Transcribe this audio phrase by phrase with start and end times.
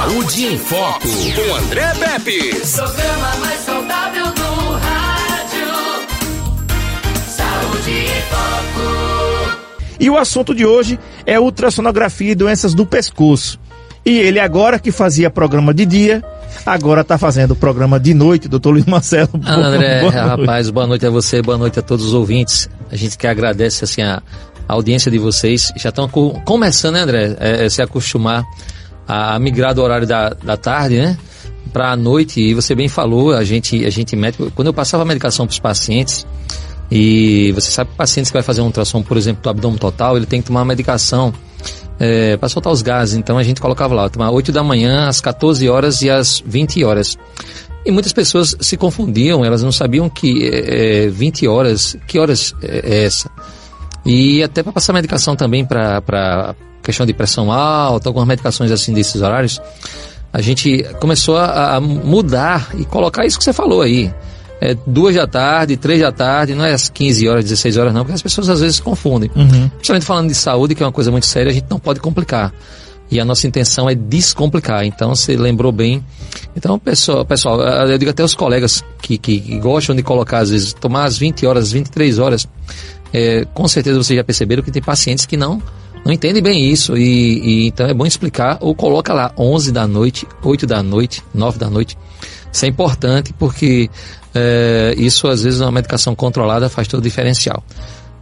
[0.00, 2.54] Saúde em Foco, com André Pepe.
[2.74, 5.68] Programa mais saudável do rádio.
[7.28, 9.58] Saúde em Foco.
[10.00, 13.60] E o assunto de hoje é ultrassonografia e doenças do pescoço.
[14.02, 16.24] E ele agora que fazia programa de dia,
[16.64, 19.28] agora está fazendo programa de noite, doutor Luiz Marcelo.
[19.44, 22.70] Ah, André, boa rapaz, boa noite a você, boa noite a todos os ouvintes.
[22.90, 24.22] A gente que agradece assim a,
[24.66, 25.70] a audiência de vocês.
[25.76, 28.46] Já estão começando, né, André, é, é, se acostumar
[29.10, 31.18] a, migrar do horário da, da tarde, né?
[31.72, 35.02] Para a noite, e você bem falou, a gente, a gente médico, quando eu passava
[35.02, 36.26] a medicação para os pacientes,
[36.90, 40.16] e você sabe que pacientes que vai fazer um ultrassom, por exemplo, do abdômen total,
[40.16, 41.32] ele tem que tomar uma medicação
[41.98, 43.16] é, para soltar os gases.
[43.16, 46.82] Então a gente colocava lá, tomar 8 da manhã, às 14 horas e às 20
[46.82, 47.16] horas.
[47.84, 52.80] E muitas pessoas se confundiam, elas não sabiam que é, 20 horas, que horas é,
[52.84, 53.30] é essa?
[54.04, 59.20] E até para passar medicação também para questão de pressão alta, algumas medicações assim desses
[59.20, 59.60] horários,
[60.32, 64.12] a gente começou a, a mudar e colocar isso que você falou aí
[64.60, 68.02] é, duas da tarde, três da tarde, não é às 15 horas, 16 horas não,
[68.02, 69.30] porque as pessoas às vezes se confundem.
[69.34, 69.68] Uhum.
[69.70, 72.52] Principalmente falando de saúde, que é uma coisa muito séria, a gente não pode complicar.
[73.10, 74.84] E a nossa intenção é descomplicar.
[74.84, 76.04] Então, você lembrou bem.
[76.54, 80.50] Então, pessoal, pessoal eu digo até os colegas que, que, que gostam de colocar, às
[80.50, 82.46] vezes, tomar as 20 horas, as 23 horas,
[83.12, 85.60] é, com certeza vocês já perceberam que tem pacientes que não
[86.04, 89.86] não entendem bem isso e, e, então é bom explicar ou coloca lá 11 da
[89.86, 91.96] noite, 8 da noite, 9 da noite.
[92.52, 93.90] Isso é importante porque
[94.34, 97.62] é, isso às vezes uma medicação controlada faz todo o diferencial.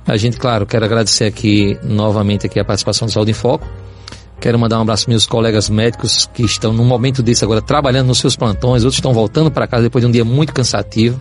[0.06, 3.66] A gente, claro, quero agradecer aqui novamente aqui a participação do Saúde em Foco.
[4.40, 8.06] Quero mandar um abraço para meus colegas médicos que estão num momento desse agora trabalhando
[8.06, 11.20] nos seus plantões, outros estão voltando para casa depois de um dia muito cansativo.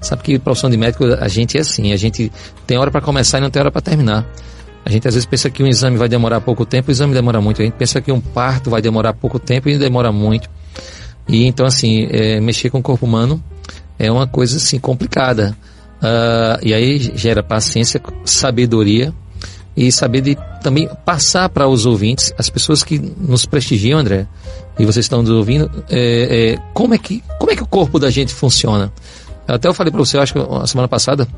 [0.00, 2.32] Sabe que profissão de médico a gente é assim, a gente
[2.66, 4.26] tem hora para começar e não tem hora para terminar.
[4.84, 7.40] A gente às vezes pensa que um exame vai demorar pouco tempo, o exame demora
[7.40, 7.62] muito.
[7.62, 10.48] A gente pensa que um parto vai demorar pouco tempo e demora muito.
[11.26, 13.42] E então assim, é, mexer com o corpo humano
[13.98, 15.56] é uma coisa assim complicada.
[16.02, 19.14] Uh, e aí gera paciência, sabedoria
[19.76, 24.26] e saber de também passar para os ouvintes, as pessoas que nos prestigiam, André,
[24.78, 27.98] e vocês estão nos ouvindo, é, é, como, é que, como é que o corpo
[27.98, 28.92] da gente funciona.
[29.46, 31.28] Até eu falei para você, acho que a semana passada,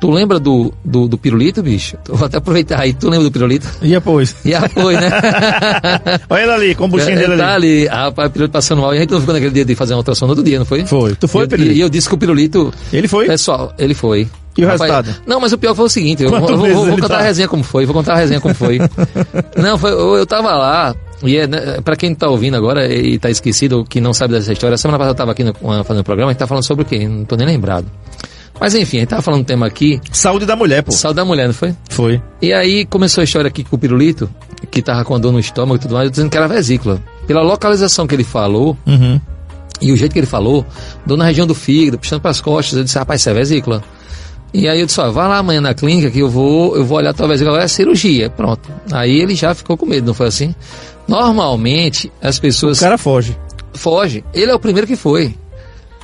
[0.00, 1.96] Tu lembra do, do, do pirulito, bicho?
[2.08, 2.92] vou até aproveitar aí.
[2.92, 3.66] Tu lembra do pirulito?
[3.82, 4.36] E após?
[4.44, 5.10] E após, né?
[6.30, 7.88] Olha ele ali, com o buchinho dele tá ali.
[7.88, 8.94] Ah, rapaz, o pirulito passando mal.
[8.94, 10.66] E a gente não ficou naquele dia de fazer uma ultrassom no outro dia, não
[10.66, 10.86] foi?
[10.86, 11.16] Foi.
[11.16, 11.74] Tu foi, e, pirulito?
[11.74, 12.72] E eu disse que o pirulito...
[12.92, 13.26] Ele foi?
[13.26, 14.28] Pessoal, ele foi.
[14.56, 15.22] E o rapaz, resultado?
[15.26, 17.18] Não, mas o pior foi o seguinte, eu, vou, vou, vou contar tá?
[17.18, 18.78] a resenha como foi, vou contar a resenha como foi.
[19.56, 23.14] não, foi, eu, eu tava lá, e é, né, para quem está ouvindo agora e
[23.14, 26.04] está esquecido, que não sabe dessa história, semana passada eu estava aqui no, fazendo um
[26.04, 27.08] programa, a gente tá falando sobre o quê?
[27.08, 27.86] Não tô nem lembrado.
[28.60, 30.00] Mas enfim, a gente tava falando um tema aqui.
[30.12, 30.90] Saúde da mulher, pô.
[30.90, 31.74] Saúde da mulher, não foi?
[31.90, 32.20] Foi.
[32.42, 34.28] E aí começou a história aqui com o pirulito,
[34.70, 37.00] que tava com a dor no estômago e tudo mais, dizendo que era vesícula.
[37.26, 39.20] Pela localização que ele falou, uhum.
[39.80, 40.66] e o jeito que ele falou,
[41.06, 43.82] dor na região do fígado, puxando para as costas, eu disse, rapaz, isso é vesícula.
[44.52, 46.98] E aí eu disse, ó, vai lá amanhã na clínica que eu vou, eu vou
[46.98, 48.68] olhar a tua vesícula, é cirurgia, pronto.
[48.90, 50.54] Aí ele já ficou com medo, não foi assim?
[51.08, 52.78] Normalmente, as pessoas...
[52.78, 53.36] O cara foge.
[53.72, 54.24] Foge.
[54.34, 55.34] Ele é o primeiro que foi.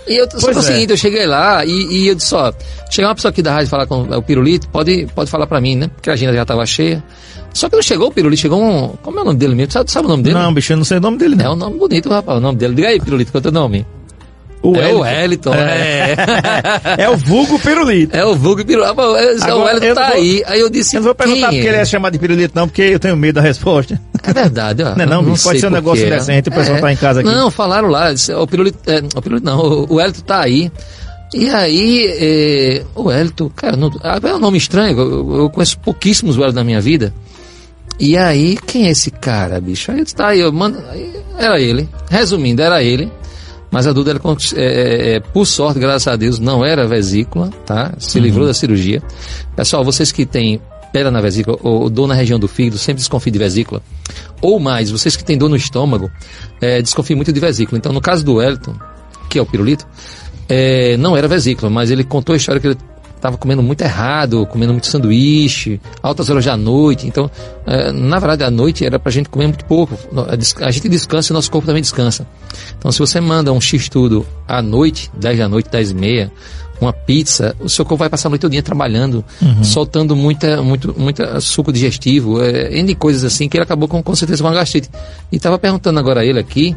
[0.07, 2.53] E eu, só que é o seguinte, eu cheguei lá e, e eu disse, ó,
[2.91, 5.77] chegar uma pessoa aqui da rádio falar com o Pirulito, pode, pode falar pra mim,
[5.77, 5.89] né?
[5.89, 7.03] Porque a agenda já estava cheia.
[7.55, 8.89] Só que não chegou o Pirulito, chegou um.
[9.03, 9.73] Como é o nome dele mesmo?
[9.73, 10.35] Sabe, sabe o nome dele?
[10.35, 11.45] Não, bicho, eu não sei o nome dele, não.
[11.45, 12.75] É um nome bonito, rapaz, o nome dele.
[12.75, 13.87] Diga aí, Pirulito, qual é o teu nome?
[14.65, 14.97] O é Wellington.
[14.97, 16.17] o Wellington, é.
[17.05, 18.17] é o vulgo pirulito.
[18.17, 18.95] É o vulgo pirulito.
[18.99, 20.43] Ah, o Wellington tá vou, aí.
[20.47, 20.97] Aí eu disse.
[20.97, 23.35] Eu não vou perguntar porque ele é chamado de pirulito, não, porque eu tenho medo
[23.35, 24.01] da resposta.
[24.23, 24.95] É verdade, ó.
[24.97, 26.81] Não, é não, não pode ser um negócio decente, o pessoal é.
[26.81, 27.29] tá em casa aqui.
[27.29, 28.09] Não, falaram lá,
[28.41, 30.73] o pirulito, é, o pirulito não, o Wellington tá aí.
[31.35, 35.79] E aí, é, o Wellington, cara, não, ah, é um nome estranho, eu, eu conheço
[35.79, 37.13] pouquíssimos Wellington na minha vida.
[38.01, 39.93] E aí, quem é esse cara, bicho?
[39.93, 40.83] Aí tá aí, eu mando,
[41.39, 41.87] era ele.
[42.09, 43.13] Resumindo, era ele.
[43.75, 44.21] Mas a Duda, ela,
[44.55, 47.93] é, é, é, por sorte, graças a Deus, não era vesícula, tá?
[47.99, 48.25] Se uhum.
[48.25, 49.03] livrou da cirurgia.
[49.57, 50.61] Pessoal, vocês que têm
[50.93, 53.83] pedra na vesícula ou dor na região do fígado, sempre desconfie de vesícula.
[54.41, 56.09] Ou mais, vocês que têm dor no estômago,
[56.61, 57.77] é, desconfiem muito de vesícula.
[57.77, 58.77] Então, no caso do Wellington,
[59.29, 59.85] que é o pirulito,
[60.49, 62.79] é, não era vesícula, mas ele contou a história que ele
[63.25, 67.07] estava comendo muito errado, comendo muito sanduíche, altas horas da noite.
[67.07, 67.31] Então,
[67.67, 69.99] é, na verdade, à noite era para a gente comer muito pouco.
[70.61, 72.27] A gente descansa e nosso corpo também descansa.
[72.79, 76.33] Então, se você manda um X-tudo à noite, 10 da noite, 10 e meia,
[76.79, 79.65] uma pizza, o seu corpo vai passar a noite todinha trabalhando, uhum.
[79.65, 84.15] soltando muita, muito, muita suco digestivo, é, N coisas assim, que ele acabou com, com
[84.15, 84.91] certeza com uma gastrite.
[85.33, 86.77] E estava perguntando agora a ele aqui,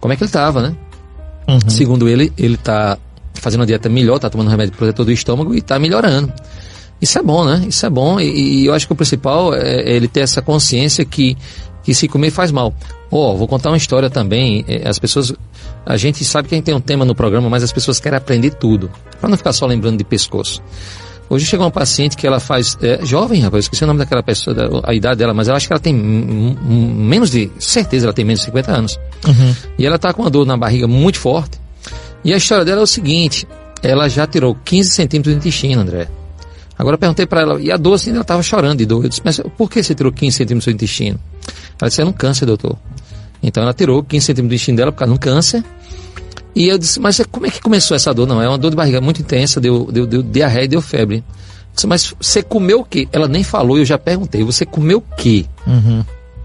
[0.00, 0.74] como é que ele estava, né?
[1.46, 1.60] Uhum.
[1.68, 2.98] Segundo ele, ele está
[3.40, 6.32] fazendo uma dieta melhor, está tomando remédio protetor do estômago e está melhorando.
[7.00, 7.64] Isso é bom, né?
[7.68, 8.24] Isso é bom e,
[8.62, 11.36] e, eu acho que o principal é, é ele ter essa consciência que,
[11.82, 12.74] que se comer faz mal.
[13.10, 14.64] Ó, vou contar uma história também.
[14.68, 15.32] eh, As pessoas.
[15.86, 18.16] A gente sabe que a gente tem um tema no programa, mas as pessoas querem
[18.18, 18.90] aprender tudo.
[19.20, 20.60] Para não ficar só lembrando de pescoço.
[21.30, 22.76] Hoje chegou uma paciente que ela faz.
[22.82, 25.72] É, jovem, rapaz, esqueci o nome daquela pessoa, a idade dela, mas eu acho que
[25.72, 27.50] ela tem menos de.
[27.58, 28.98] Certeza, ela tem menos de 50 anos.
[29.78, 31.58] E ela tá com uma dor na barriga muito forte.
[32.24, 33.46] E a história dela é o seguinte:
[33.82, 36.08] ela já tirou 15 centímetros do intestino, André.
[36.78, 39.04] Agora eu perguntei para ela, e a dor assim, ela estava chorando de dor.
[39.04, 41.18] Eu disse, mas por que você tirou 15 centímetros do seu intestino?
[41.80, 42.78] Ela disse, era um câncer, doutor.
[43.42, 45.64] Então ela tirou 15 centímetros do intestino dela por causa de um câncer.
[46.54, 48.26] E eu disse, mas como é que começou essa dor?
[48.26, 51.16] Não, é uma dor de barriga muito intensa, deu, deu, deu diarreia e deu febre.
[51.16, 51.24] Eu
[51.74, 53.08] disse, mas você comeu o quê?
[53.12, 55.46] Ela nem falou, eu já perguntei, você comeu o quê?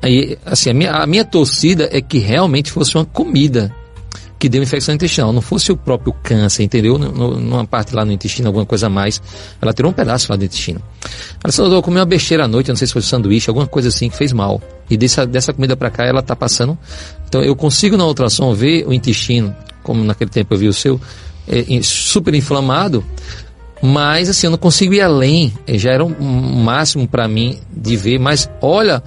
[0.01, 3.73] Aí, assim, a minha, a minha torcida é que realmente fosse uma comida
[4.43, 6.97] que deu infecção intestinal, não fosse o próprio câncer, entendeu?
[6.97, 9.21] Numa parte lá no intestino, alguma coisa a mais.
[9.61, 10.81] Ela tirou um pedaço lá do intestino.
[11.41, 13.87] Ela disse, doutor, eu uma besteira à noite, não sei se foi sanduíche, alguma coisa
[13.87, 14.61] assim que fez mal.
[14.89, 16.77] E dessa, dessa comida pra cá ela tá passando.
[17.25, 20.99] Então eu consigo na ultrassom ver o intestino, como naquele tempo eu vi o seu,
[21.47, 23.01] é, super inflamado,
[23.81, 25.53] mas assim, eu não consigo ir além.
[25.65, 28.19] Eh, Já era um, máximo para mim de ver.
[28.19, 29.01] Mas olha,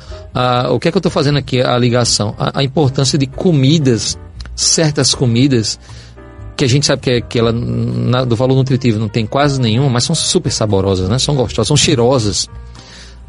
[0.71, 2.35] o que é que eu estou fazendo aqui, a ligação?
[2.39, 4.19] A, a importância de comidas,
[4.57, 5.79] certas comidas,
[6.57, 9.61] que a gente sabe que, é, que ela, na- do valor nutritivo não tem quase
[9.61, 11.19] nenhum, mas são super saborosas, né?
[11.19, 12.49] São gostosas, são cheirosas.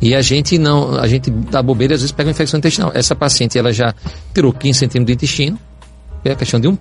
[0.01, 2.91] E a gente não, a gente dá bobeira e às vezes pega uma infecção intestinal.
[2.93, 3.93] Essa paciente, ela já
[4.33, 5.59] tirou 15 centímetros do intestino,
[6.23, 6.77] é a questão de um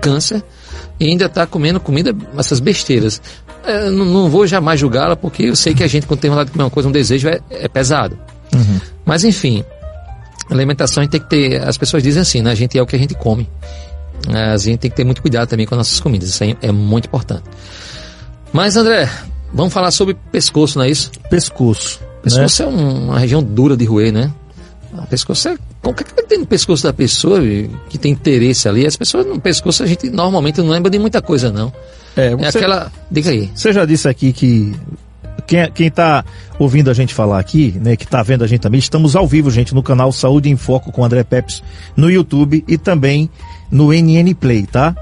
[0.00, 0.42] câncer,
[0.98, 3.20] e ainda está comendo comida, essas besteiras.
[3.66, 6.52] É, não, vou jamais julgá-la, porque eu sei que a gente, quando tem vontade de
[6.52, 8.16] comer uma coisa, um desejo, é, é pesado.
[9.04, 9.64] Mas, enfim,
[10.50, 11.62] alimentação a gente tem que ter.
[11.62, 12.50] As pessoas dizem assim, né?
[12.50, 13.48] A gente é o que a gente come.
[14.28, 16.28] É, A gente tem que ter muito cuidado também com as nossas comidas.
[16.28, 17.42] Isso aí é muito importante.
[18.52, 19.08] Mas, André,
[19.52, 21.10] vamos falar sobre pescoço, não é isso?
[21.28, 22.00] Pescoço.
[22.00, 22.08] né?
[22.22, 24.30] Pescoço é um- uma região dura de roer, né?
[24.96, 25.56] O pescoço é.
[25.82, 27.40] O que é que tem no pescoço da pessoa
[27.90, 28.86] que tem interesse ali?
[28.86, 31.70] As pessoas no pescoço a gente normalmente não lembra de muita coisa, não.
[32.16, 32.92] É, É aquela.
[33.10, 33.50] Diga aí.
[33.54, 34.74] você já disse aqui que
[35.46, 36.24] quem, quem tá
[36.58, 39.50] ouvindo a gente falar aqui, né, que tá vendo a gente também, estamos ao vivo,
[39.50, 41.62] gente, no canal Saúde em Foco com André Peps
[41.96, 43.28] no YouTube e também
[43.70, 44.94] no NN Play, tá?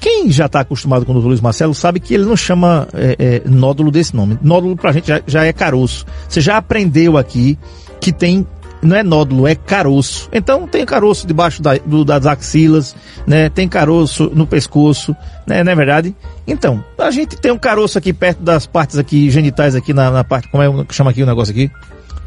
[0.00, 1.26] Quem já está acostumado com o Dr.
[1.26, 4.38] Luiz Marcelo sabe que ele não chama é, é, nódulo desse nome.
[4.40, 6.06] Nódulo pra gente já, já é caroço.
[6.26, 7.58] Você já aprendeu aqui
[8.00, 8.46] que tem
[8.82, 10.26] não é nódulo, é caroço.
[10.32, 12.96] Então tem caroço debaixo da- do- das axilas,
[13.26, 13.50] né?
[13.50, 15.14] Tem caroço no pescoço,
[15.46, 15.62] né?
[15.62, 16.16] Não é verdade?
[16.46, 20.24] Então, a gente tem um caroço aqui perto das partes aqui genitais aqui na, na
[20.24, 21.70] parte, como é que chama aqui o negócio aqui?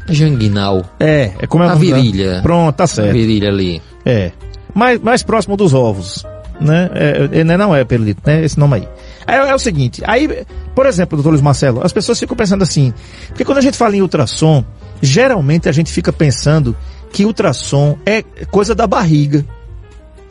[0.08, 0.84] Janguinal.
[1.00, 2.40] É, é como é A da- virilha.
[2.42, 3.12] Pronto, tá A certo.
[3.12, 3.80] virilha ali.
[4.04, 4.32] É.
[4.74, 6.24] Mais, mais próximo dos ovos.
[6.60, 6.88] Né?
[6.94, 8.44] É, é, não é pelito, né?
[8.44, 8.88] Esse nome aí.
[9.26, 10.44] Aí é, o seguinte, aí,
[10.74, 12.94] por exemplo, doutor Luiz Marcelo, as pessoas ficam pensando assim,
[13.28, 14.64] porque quando a gente fala em ultrassom,
[15.02, 16.76] geralmente a gente fica pensando
[17.12, 19.44] que ultrassom é coisa da barriga,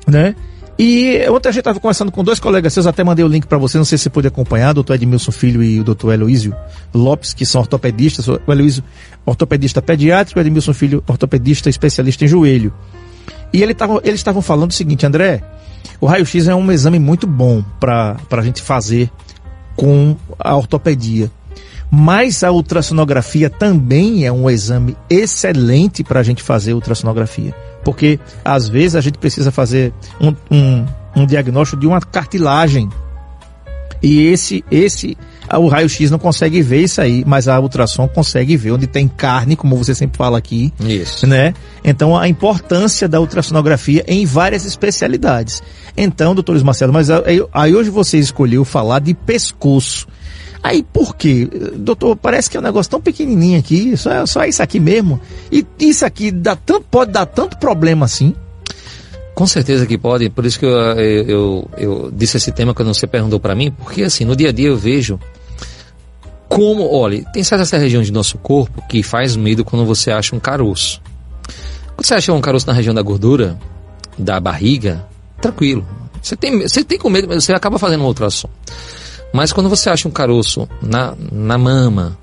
[0.07, 0.33] né?
[0.77, 3.57] E ontem a gente estava conversando com dois colegas seus, até mandei o link para
[3.57, 6.55] você, não sei se você pôde acompanhar, o doutor Edmilson Filho e o doutor Heloísio
[6.93, 8.83] Lopes, que são ortopedistas, o Heloísio,
[9.25, 12.73] ortopedista pediátrico, o Edmilson Filho, ortopedista especialista em joelho.
[13.53, 15.43] E ele tava, eles estavam falando o seguinte, André,
[16.01, 19.11] o raio-x é um exame muito bom para a gente fazer
[19.75, 21.31] com a ortopedia.
[21.91, 27.53] Mas a ultrassonografia também é um exame excelente para a gente fazer ultrassonografia.
[27.83, 30.85] Porque às vezes a gente precisa fazer um, um,
[31.15, 32.89] um diagnóstico de uma cartilagem.
[34.01, 35.17] E esse, esse,
[35.49, 39.55] o raio-x não consegue ver isso aí, mas a ultrassom consegue ver onde tem carne,
[39.55, 41.25] como você sempre fala aqui, Isso.
[41.25, 41.53] né?
[41.83, 45.63] Então a importância da ultrassonografia em várias especialidades.
[45.95, 50.07] Então, doutor Luiz Marcelo, mas aí, aí hoje você escolheu falar de pescoço.
[50.63, 51.49] Aí por quê?
[51.75, 55.19] Doutor, parece que é um negócio tão pequenininho aqui, só, só isso aqui mesmo.
[55.51, 58.33] E isso aqui dá tanto, pode dar tanto problema assim.
[59.35, 62.93] Com certeza que pode, por isso que eu, eu, eu, eu disse esse tema quando
[62.93, 65.19] você perguntou para mim, porque assim, no dia a dia eu vejo
[66.47, 70.39] como, olha, tem certas regiões do nosso corpo que faz medo quando você acha um
[70.39, 71.01] caroço.
[71.95, 73.57] Quando você acha um caroço na região da gordura,
[74.17, 75.05] da barriga,
[75.41, 75.85] tranquilo.
[76.21, 78.49] Você tem, você tem com medo, mas você acaba fazendo um ultrassom.
[79.33, 82.17] Mas quando você acha um caroço na, na mama,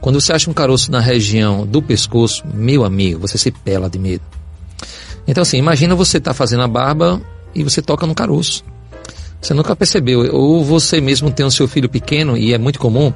[0.00, 3.98] quando você acha um caroço na região do pescoço, meu amigo, você se pela de
[3.98, 4.24] medo.
[5.26, 7.20] Então, assim, imagina você estar fazendo a barba
[7.54, 8.64] e você toca no caroço.
[9.40, 10.34] Você nunca percebeu.
[10.34, 13.12] Ou você mesmo tem o seu filho pequeno, e é muito comum,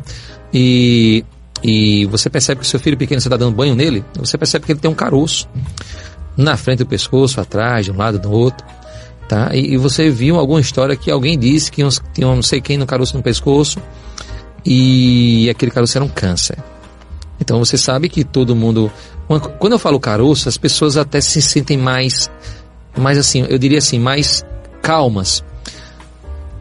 [0.52, 1.24] e,
[1.62, 4.64] e você percebe que o seu filho pequeno, você está dando banho nele, você percebe
[4.66, 5.48] que ele tem um caroço
[6.36, 8.64] na frente do pescoço, atrás, de um lado, do outro.
[9.28, 9.50] Tá?
[9.54, 12.60] E, e você viu alguma história que alguém disse que uns- tinha um não sei
[12.60, 13.78] quem no caroço no pescoço
[14.64, 16.56] e aquele caroço era um câncer.
[17.40, 18.90] Então você sabe que todo mundo,
[19.58, 22.30] Quando eu falo caroço, as pessoas até se sentem mais,
[22.96, 24.44] mais assim, eu diria assim, mais
[24.82, 25.42] calmas.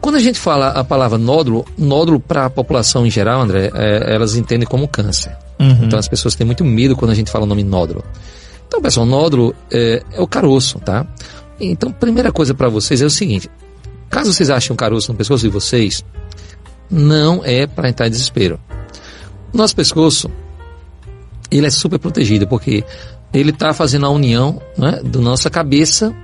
[0.00, 4.14] Quando a gente fala a palavra nódulo, nódulo para a população em geral, André, é,
[4.14, 5.36] elas entendem como câncer.
[5.60, 5.84] Uhum.
[5.84, 8.02] Então as pessoas têm muito medo quando a gente fala o nome nódulo.
[8.66, 11.06] Então, pessoal, nódulo é, é o caroço, tá?
[11.70, 13.50] Então, primeira coisa para vocês é o seguinte:
[14.10, 16.04] caso vocês achem um caroço no pescoço de vocês,
[16.90, 18.58] não é para entrar em desespero.
[19.52, 20.30] Nosso pescoço,
[21.50, 22.84] ele é super protegido porque
[23.32, 26.14] ele está fazendo a união né, da nossa cabeça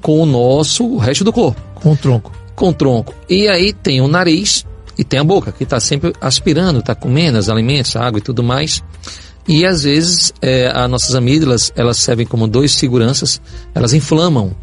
[0.00, 2.32] com o nosso o resto do corpo Com o tronco.
[2.54, 3.14] com o tronco.
[3.28, 4.66] E aí tem o nariz
[4.98, 8.42] e tem a boca, que está sempre aspirando, está comendo os alimentos, água e tudo
[8.42, 8.82] mais.
[9.46, 13.40] E às vezes é, as nossas amígdalas, elas servem como dois seguranças,
[13.74, 14.54] elas inflamam.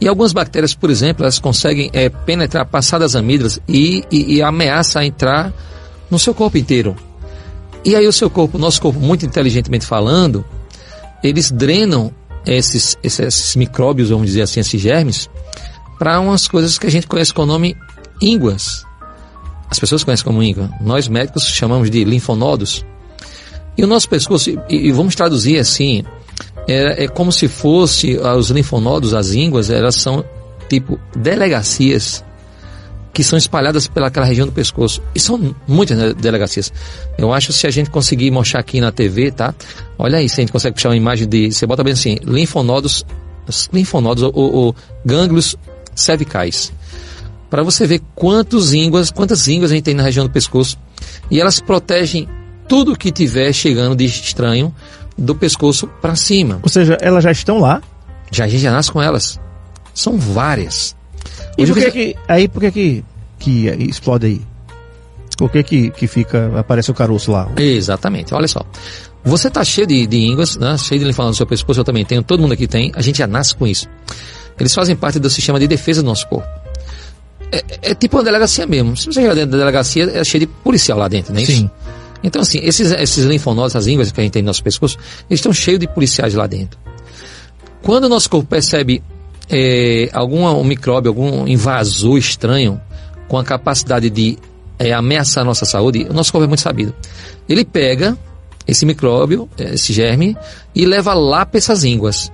[0.00, 4.42] E algumas bactérias, por exemplo, elas conseguem é, penetrar, passar das amígdalas e, e, e
[4.42, 5.52] ameaça entrar
[6.10, 6.96] no seu corpo inteiro.
[7.84, 10.44] E aí o seu corpo, nosso corpo, muito inteligentemente falando,
[11.22, 12.12] eles drenam
[12.46, 15.28] esses, esses, esses micróbios, vamos dizer assim, esses germes,
[15.98, 17.76] para umas coisas que a gente conhece com o nome
[18.20, 18.84] ínguas.
[19.70, 20.70] As pessoas conhecem como íngua.
[20.80, 22.84] Nós médicos chamamos de linfonodos.
[23.76, 26.04] E o nosso pescoço, e, e vamos traduzir assim,
[26.68, 30.24] é, é como se fosse ah, os linfonodos, as ínguas, elas são
[30.68, 32.22] tipo delegacias
[33.10, 35.02] que são espalhadas pelaquela região do pescoço.
[35.12, 36.72] E são muitas né, delegacias.
[37.16, 39.52] Eu acho que se a gente conseguir mostrar aqui na TV, tá?
[39.98, 41.50] Olha aí, se a gente consegue puxar uma imagem de.
[41.50, 43.04] Você bota bem assim, linfonodos,
[43.72, 45.56] linfonodos ou, ou gânglios
[45.96, 46.72] cervicais.
[47.50, 50.78] Para você ver quantos ínguas, quantas ínguas a gente tem na região do pescoço.
[51.28, 52.28] E elas protegem
[52.68, 54.72] tudo que tiver chegando de estranho
[55.18, 56.60] do pescoço para cima.
[56.62, 57.82] Ou seja, elas já estão lá.
[58.30, 59.40] Já a gente já nasce com elas.
[59.92, 60.96] São várias.
[61.56, 63.04] E Hoje por que que, aí por que que,
[63.38, 64.40] que explode aí?
[65.36, 67.48] Por que que, que fica, aparece o caroço lá?
[67.56, 68.60] Exatamente, olha só.
[69.24, 70.76] Você tá cheio de, de ínguas, né?
[70.78, 73.18] cheio de linfonodos no seu pescoço, eu também tenho, todo mundo aqui tem, a gente
[73.18, 73.88] já nasce com isso.
[74.58, 76.48] Eles fazem parte do sistema de defesa do nosso corpo.
[77.52, 78.96] É, é tipo uma delegacia mesmo.
[78.96, 81.52] Se você chegar dentro da delegacia, é cheio de policial lá dentro, não é isso?
[81.52, 81.70] Sim.
[82.22, 84.98] Então, assim, esses, esses linfonodos, as ínguas que a gente tem no nosso pescoço,
[85.30, 86.78] eles estão cheios de policiais lá dentro.
[87.82, 89.02] Quando o nosso corpo percebe
[89.48, 92.80] é, algum um micróbio, algum invasor estranho
[93.28, 94.36] com a capacidade de
[94.78, 96.94] é, ameaçar a nossa saúde, o nosso corpo é muito sabido.
[97.48, 98.16] Ele pega
[98.66, 100.36] esse micróbio, eh, esse germe,
[100.74, 102.30] e leva lá para essas ínguas.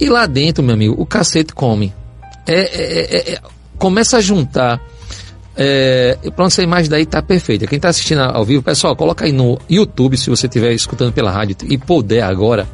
[0.00, 1.92] E lá dentro, meu amigo, o cacete come.
[2.46, 3.40] É, é- é- é-
[3.78, 4.80] começa a juntar.
[5.56, 7.66] É, pronto, essa imagem daí tá perfeita.
[7.66, 11.30] Quem tá assistindo ao vivo, pessoal, coloca aí no YouTube, se você estiver escutando pela
[11.30, 12.66] rádio e puder agora.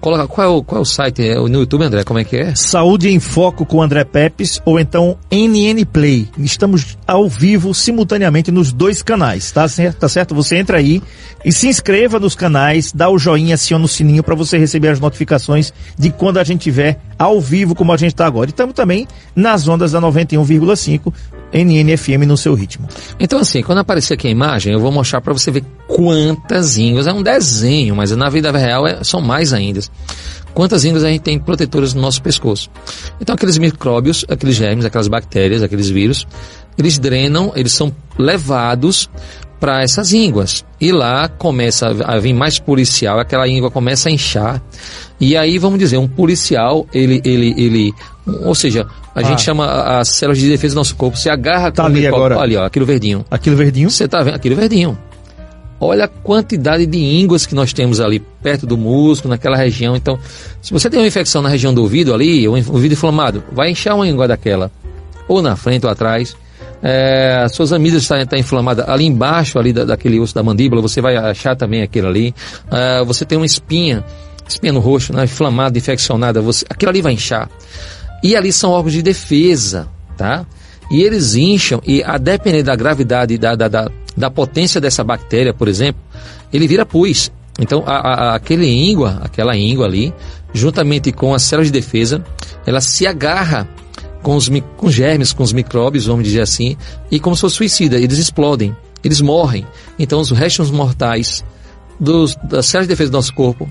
[0.00, 1.22] Coloca, qual é o, qual é o site?
[1.22, 2.54] É, no YouTube, André, como é que é?
[2.54, 6.26] Saúde em Foco com André Pepes ou então NN Play.
[6.38, 9.98] Estamos ao vivo simultaneamente nos dois canais, tá certo?
[9.98, 10.34] Tá certo?
[10.34, 11.02] Você entra aí
[11.44, 15.00] e se inscreva nos canais, dá o joinha, aciona o sininho para você receber as
[15.00, 18.48] notificações de quando a gente tiver ao vivo como a gente está agora.
[18.48, 21.12] E estamos também nas ondas da 91,5
[21.52, 22.88] NNFM no seu ritmo.
[23.18, 27.06] Então, assim, quando aparecer aqui a imagem, eu vou mostrar para você ver quantas ínguas.
[27.06, 29.80] É um desenho, mas na vida real é- são mais ainda.
[30.52, 32.68] Quantas ínguas a gente tem protetoras no nosso pescoço.
[33.20, 36.26] Então, aqueles micróbios, aqueles germes, aquelas bactérias, aqueles vírus,
[36.76, 39.08] eles drenam, eles são levados
[39.60, 40.64] para essas ínguas.
[40.80, 44.60] E lá começa a vir mais policial, aquela íngua começa a inchar.
[45.20, 47.92] E aí, vamos dizer, um policial, ele, ele, ele,
[48.44, 49.22] ou seja, a Ah.
[49.22, 49.66] gente chama
[50.00, 52.40] as células de defesa do nosso corpo, se agarra Tá com o ali micróbio- agora.
[52.40, 53.24] ali, ó, aquilo verdinho.
[53.30, 53.90] Aquilo verdinho.
[53.90, 54.98] Você está vendo aquilo verdinho.
[55.80, 59.96] Olha a quantidade de ínguas que nós temos ali perto do músculo, naquela região.
[59.96, 60.18] Então,
[60.60, 63.96] se você tem uma infecção na região do ouvido ali, um ouvido inflamado, vai inchar
[63.96, 64.70] uma íngua daquela,
[65.26, 66.36] ou na frente ou atrás.
[66.82, 70.80] É, as suas amígdalas estão tá, inflamadas ali embaixo ali da, daquele osso da mandíbula,
[70.80, 72.34] você vai achar também aquilo ali.
[72.70, 74.04] É, você tem uma espinha,
[74.46, 77.50] espinha no rosto, né, inflamada, infeccionada, você, aquilo ali vai inchar.
[78.22, 80.44] E ali são órgãos de defesa, tá?
[80.90, 85.54] E eles incham, e a depender da gravidade, da, da, da, da potência dessa bactéria,
[85.54, 86.02] por exemplo,
[86.52, 87.30] ele vira pus.
[87.60, 90.12] Então, a, a, aquele íngua, aquela íngua ali,
[90.52, 92.24] juntamente com as células de defesa,
[92.66, 93.68] ela se agarra
[94.22, 96.76] com os com germes, com os micróbios, vamos dizer assim,
[97.10, 99.66] e como se fosse suicida, eles explodem, eles morrem.
[99.98, 101.44] Então, os restos mortais
[101.98, 103.70] dos, das células de defesa do nosso corpo,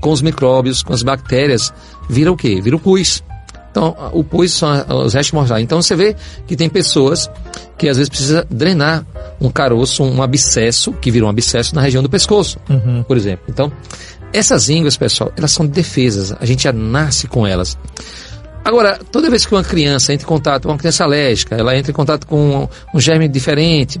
[0.00, 1.72] com os micróbios, com as bactérias,
[2.08, 2.60] vira o quê?
[2.60, 3.22] Vira o pus.
[3.70, 4.68] Então, o pus são
[5.04, 5.62] os restos mortais.
[5.62, 7.30] Então, você vê que tem pessoas
[7.76, 9.06] que às vezes precisa drenar
[9.40, 12.58] um caroço, um abscesso, que vira um abscesso na região do pescoço,
[13.06, 13.44] por exemplo.
[13.48, 13.70] Então,
[14.32, 16.34] essas ínguas, pessoal, elas são defesas.
[16.40, 17.78] A gente já nasce com elas.
[18.64, 21.90] Agora, toda vez que uma criança entra em contato com uma criança alérgica, ela entra
[21.90, 24.00] em contato com um, germe diferente,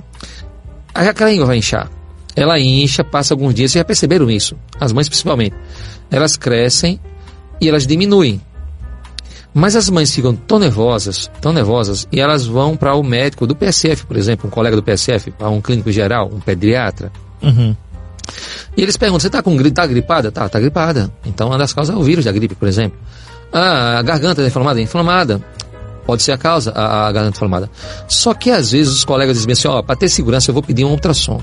[0.92, 1.90] aquela íngua vai inchar.
[2.36, 4.56] ela incha, passa alguns dias, vocês já perceberam isso?
[4.78, 5.56] As mães principalmente.
[6.10, 7.00] Elas crescem
[7.60, 8.40] e elas diminuem.
[9.58, 13.56] Mas as mães ficam tão nervosas, tão nervosas, e elas vão para o médico do
[13.56, 17.10] PSF, por exemplo, um colega do PSF, para um clínico geral, um pediatra.
[17.42, 17.74] Uhum.
[18.76, 19.74] E eles perguntam: você está com gripe?
[19.74, 20.30] Tá gripada?
[20.30, 21.10] Tá, tá gripada.
[21.26, 22.96] Então, uma das causas é o vírus da gripe, por exemplo.
[23.52, 24.78] Ah, a garganta é inflamada?
[24.78, 25.42] É inflamada.
[26.06, 27.68] Pode ser a causa, a, a garganta inflamada.
[28.06, 30.84] Só que às vezes os colegas dizem assim: ó, para ter segurança eu vou pedir
[30.84, 31.42] um ultrassom.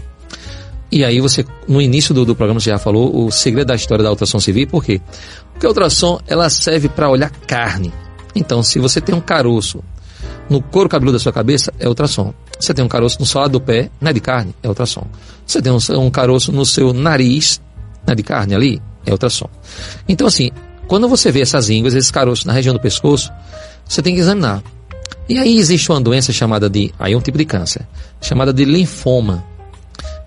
[0.90, 4.06] E aí você, no início do, do programa, você já falou o segredo da história
[4.06, 5.02] da ultrassom civil, por quê?
[5.52, 7.92] Porque a ultrassom, ela serve para olhar carne.
[8.36, 9.84] Então, se você tem um caroço
[10.50, 12.34] no couro cabeludo da sua cabeça, é ultrassom.
[12.60, 15.08] Você tem um caroço no solado do pé, não é de carne, é ultrassom.
[15.46, 17.62] Você tem um, um caroço no seu nariz,
[18.06, 19.50] não é de carne ali, é ultrassom.
[20.08, 20.52] Então, assim,
[20.88, 23.32] quando você vê essas ínguas, esses caroços na região do pescoço,
[23.88, 24.62] você tem que examinar.
[25.28, 27.82] E aí existe uma doença chamada de, aí é um tipo de câncer,
[28.22, 29.44] chamada de linfoma.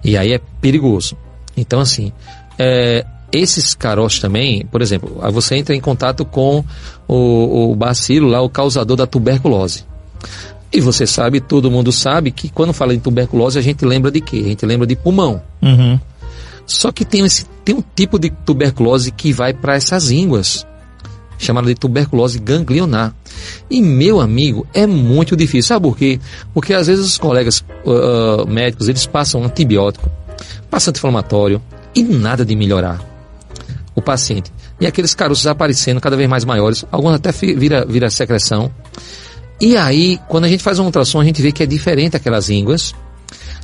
[0.02, 1.16] E aí é perigoso.
[1.56, 2.12] Então, assim,
[2.58, 6.64] é, esses caroços também, por exemplo, você entra em contato com
[7.06, 9.84] o, o bacilo lá, o causador da tuberculose.
[10.72, 14.20] E você sabe, todo mundo sabe, que quando fala em tuberculose a gente lembra de
[14.20, 14.42] quê?
[14.44, 15.42] A gente lembra de pulmão.
[15.62, 15.98] Uhum.
[16.66, 20.66] Só que tem, esse, tem um tipo de tuberculose que vai para essas ínguas,
[21.38, 23.14] chamada de tuberculose ganglionar.
[23.70, 25.68] E, meu amigo, é muito difícil.
[25.68, 26.20] Sabe por quê?
[26.52, 30.10] Porque às vezes os colegas uh, médicos, eles passam antibiótico,
[30.70, 31.62] passam anti-inflamatório
[31.94, 33.07] e nada de melhorar
[33.98, 34.52] o paciente.
[34.80, 38.70] E aqueles caroços aparecendo cada vez mais maiores, alguns até vira, vira secreção.
[39.60, 42.48] E aí, quando a gente faz um ultrassom, a gente vê que é diferente aquelas
[42.48, 42.94] ínguas.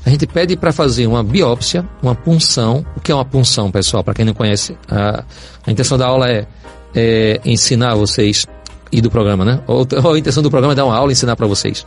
[0.05, 2.85] A gente pede para fazer uma biópsia, uma punção.
[2.97, 4.03] O que é uma punção, pessoal?
[4.03, 5.25] Para quem não conhece, a,
[5.67, 6.47] a intenção da aula é,
[6.95, 8.47] é, ensinar vocês
[8.93, 9.61] e do programa, né?
[9.67, 11.87] Ou, ou, a intenção do programa é dar uma aula e ensinar para vocês.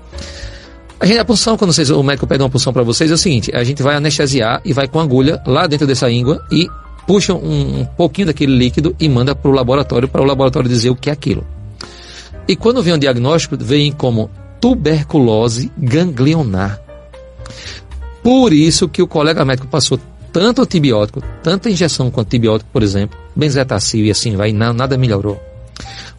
[0.99, 3.17] A gente a punção, quando vocês, o médico pede uma punção para vocês, é o
[3.17, 6.67] seguinte: a gente vai anestesiar e vai com agulha lá dentro dessa íngua e
[7.07, 10.95] puxa um, pouquinho daquele líquido e manda para o laboratório para o laboratório dizer o
[10.95, 11.43] que é aquilo.
[12.47, 16.79] E quando vem o diagnóstico, vem como tuberculose ganglionar.
[18.21, 19.97] Por isso que o colega médico passou
[20.33, 25.41] tanto antibiótico, tanta injeção com antibiótico, por exemplo, benzetacil e assim vai, nada melhorou.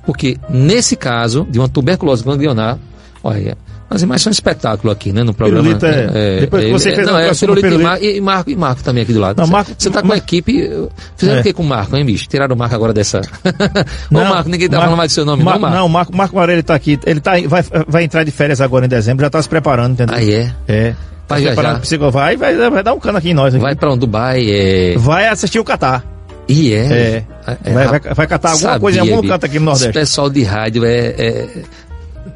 [0.06, 2.78] Porque nesse caso de uma tuberculose ganglionar,
[3.22, 3.58] olha,
[3.90, 5.62] as imagens são um espetáculo aqui, né, no programa.
[5.62, 7.78] Pirulito é, é, depois que você é, fez não, é, do e.
[7.78, 9.38] Mar, e Marco, e Marco também aqui do lado.
[9.38, 10.70] Não, Você- Marco- você tá com a Mar- equipe.
[11.16, 11.40] Fizeram É.
[11.40, 12.26] o que com o Marco, hein, bicho?
[12.28, 13.20] Tiraram o Marco agora dessa.
[14.12, 15.76] Ô, Marco, ninguém tá Marco- falando mais do seu nome, Marco, não, Marco?
[15.82, 16.98] Não, Marco, Marco Moreira tá aqui.
[17.06, 20.14] Ele tá, vai, vai entrar de férias agora em dezembro, já tá se preparando, entendeu?
[20.16, 20.52] Aí é.
[20.68, 20.90] É.
[21.26, 23.54] Tá Vai se preparando psico- vai, vai, vai dar um cano aqui em nós.
[23.54, 23.62] Aqui.
[23.62, 24.94] Vai pra um Dubai, é.
[24.98, 26.02] Vai assistir o Catar.
[26.48, 26.78] E é.
[26.78, 27.24] É.
[27.64, 29.32] É, vai, vai, vai catar alguma Sabia, coisa em algum bicho.
[29.34, 29.92] canto aqui no Esse Nordeste.
[29.92, 30.98] pessoal de rádio é.
[31.18, 31.48] é-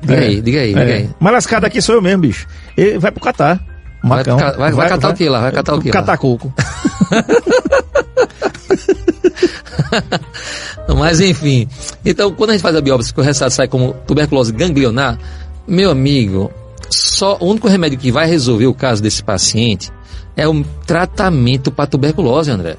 [0.02, 0.18] Diga É.
[0.26, 0.94] aí, diga aí, diga É.
[0.96, 1.10] aí.
[1.20, 2.46] Mas lascado aqui sou eu mesmo, bicho.
[2.76, 3.58] Ele vai pro Catar.
[4.02, 4.36] Vai Marcão.
[4.36, 5.40] ca- vai- vai catar o que lá?
[5.42, 5.92] Vai catar o que lá?
[5.92, 6.52] Catar coco.
[10.96, 11.68] Mas enfim.
[12.04, 15.18] Então, quando a gente faz a biópsia, que o resultado sai como tuberculose ganglionar,
[15.66, 16.50] meu amigo,
[16.90, 19.90] só o único remédio que vai resolver o caso desse paciente
[20.36, 22.76] é o tratamento para tuberculose, André.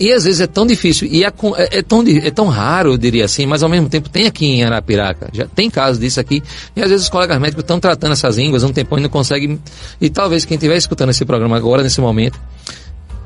[0.00, 2.96] E às vezes é tão difícil, e é, é- é tão, é tão raro, eu
[2.98, 6.40] diria assim, mas ao mesmo tempo tem aqui em Arapiraca, já tem casos disso aqui,
[6.76, 9.58] e às vezes os colegas médicos estão tratando essas línguas um tempão e não conseguem,
[10.00, 12.38] e talvez quem estiver escutando esse programa agora, nesse momento,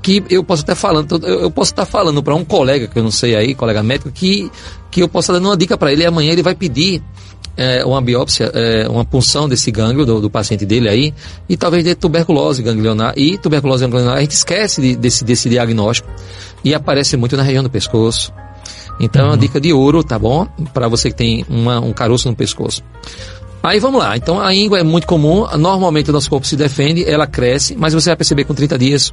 [0.01, 3.11] que eu posso até falando, eu posso estar falando para um colega que eu não
[3.11, 4.51] sei aí, colega médico, que,
[4.91, 7.01] que eu estar dando uma dica para ele e amanhã ele vai pedir
[7.57, 11.15] é, uma biópsia, é, uma punção desse gânglio do, do paciente dele aí,
[11.49, 13.13] e talvez dê tuberculose ganglionar.
[13.17, 16.09] E tuberculose ganglionar, a gente esquece de- desse, desse diagnóstico
[16.65, 18.33] e aparece muito na região do pescoço.
[19.01, 20.47] Então é uma dica de ouro, tá bom?
[20.73, 22.83] Para você que tem uma- um caroço no pescoço.
[23.63, 24.17] Aí vamos lá.
[24.17, 25.47] Então a íngua é muito comum.
[25.57, 29.13] Normalmente o nosso corpo se defende, ela cresce, mas você vai perceber com 30 dias,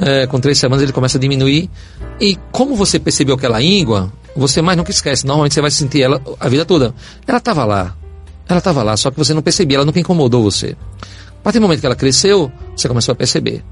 [0.00, 1.70] eh, com 3 semanas ele começa a diminuir.
[2.20, 5.24] E como você percebeu aquela íngua, você mais nunca esquece.
[5.26, 6.92] Normalmente você vai sentir ela a vida toda.
[7.26, 7.94] Ela estava lá.
[8.48, 10.76] Ela estava lá, só que você não percebia, ela nunca incomodou você.
[11.40, 13.62] A partir do momento que ela cresceu, você começou a perceber.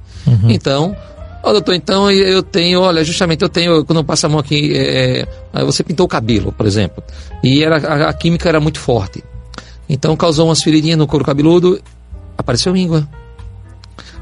[0.48, 0.96] Então,
[1.42, 4.72] ó, doutor, então eu- tenho, olha, justamente eu tenho, quando eu passo a mão aqui,
[4.76, 7.02] é, é, você pintou o cabelo, por exemplo,
[7.42, 9.22] e era, a, a química era muito forte.
[9.88, 11.81] Então causou umas feridinhas no couro cabeludo,
[12.38, 13.07] apareceu íngua.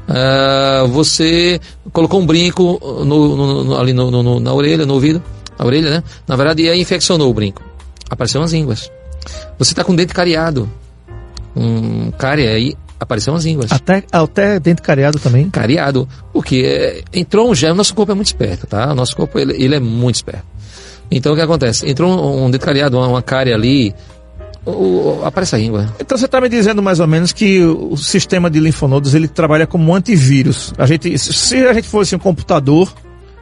[0.07, 1.59] Ah, você
[1.93, 5.21] colocou um brinco no- no- no- ali na orelha, no ouvido,
[5.57, 6.03] na orelha, né?
[6.27, 7.61] Na verdade, aí infeccionou o brinco.
[8.09, 8.91] Apareceu umas ínguas.
[9.57, 10.69] Você está com o dente cariado.
[11.55, 13.71] Um cárie aí, apareceu umas ínguas.
[13.71, 15.49] Até, até dente cariado também.
[15.49, 16.07] Cariado.
[16.31, 18.91] Porque é, entrou um germe, nosso corpo é muito esperto, tá?
[18.91, 20.45] O nosso corpo, ele, ele é muito esperto.
[21.09, 21.89] Então, o que acontece?
[21.89, 23.93] Entrou um, um dente cariado, uma, uma cárie ali,
[24.65, 25.93] o, aparece a íngua.
[25.99, 29.65] Então você está me dizendo mais ou menos que o sistema de linfonodos ele trabalha
[29.65, 30.73] como um antivírus.
[30.77, 32.93] A gente, se a gente fosse um computador,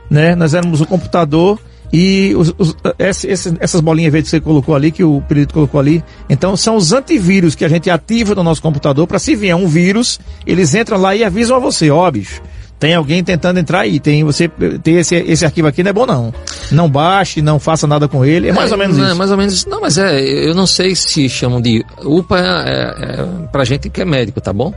[0.10, 0.36] né?
[0.36, 1.60] Nós éramos um computador
[1.92, 5.54] e os, os, esse, esse, essas bolinhas verdes que você colocou ali, que o Perito
[5.54, 9.36] colocou ali, então são os antivírus que a gente ativa no nosso computador para se
[9.36, 12.42] vier um vírus, eles entram lá e avisam a você, ó, oh, bicho,
[12.80, 16.06] tem alguém tentando entrar aí, tem você ter esse, esse arquivo aqui não é bom
[16.06, 16.34] não.
[16.72, 19.14] Não baixe, não faça nada com ele, é mais é, ou menos não, isso.
[19.14, 22.72] É mais ou menos Não, mas é, eu não sei se chamam de UPA é,
[22.72, 24.74] é, pra gente que é médico, tá bom?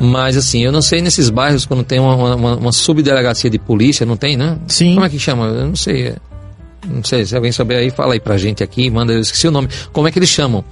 [0.00, 4.04] Mas assim, eu não sei nesses bairros quando tem uma, uma, uma subdelegacia de polícia,
[4.04, 4.58] não tem, né?
[4.66, 4.94] Sim.
[4.94, 5.46] Como é que chama?
[5.46, 6.14] Eu não sei.
[6.86, 9.50] Não sei, se alguém souber aí, fala aí pra gente aqui, manda, eu esqueci o
[9.50, 9.68] nome.
[9.92, 10.64] Como é que eles chamam?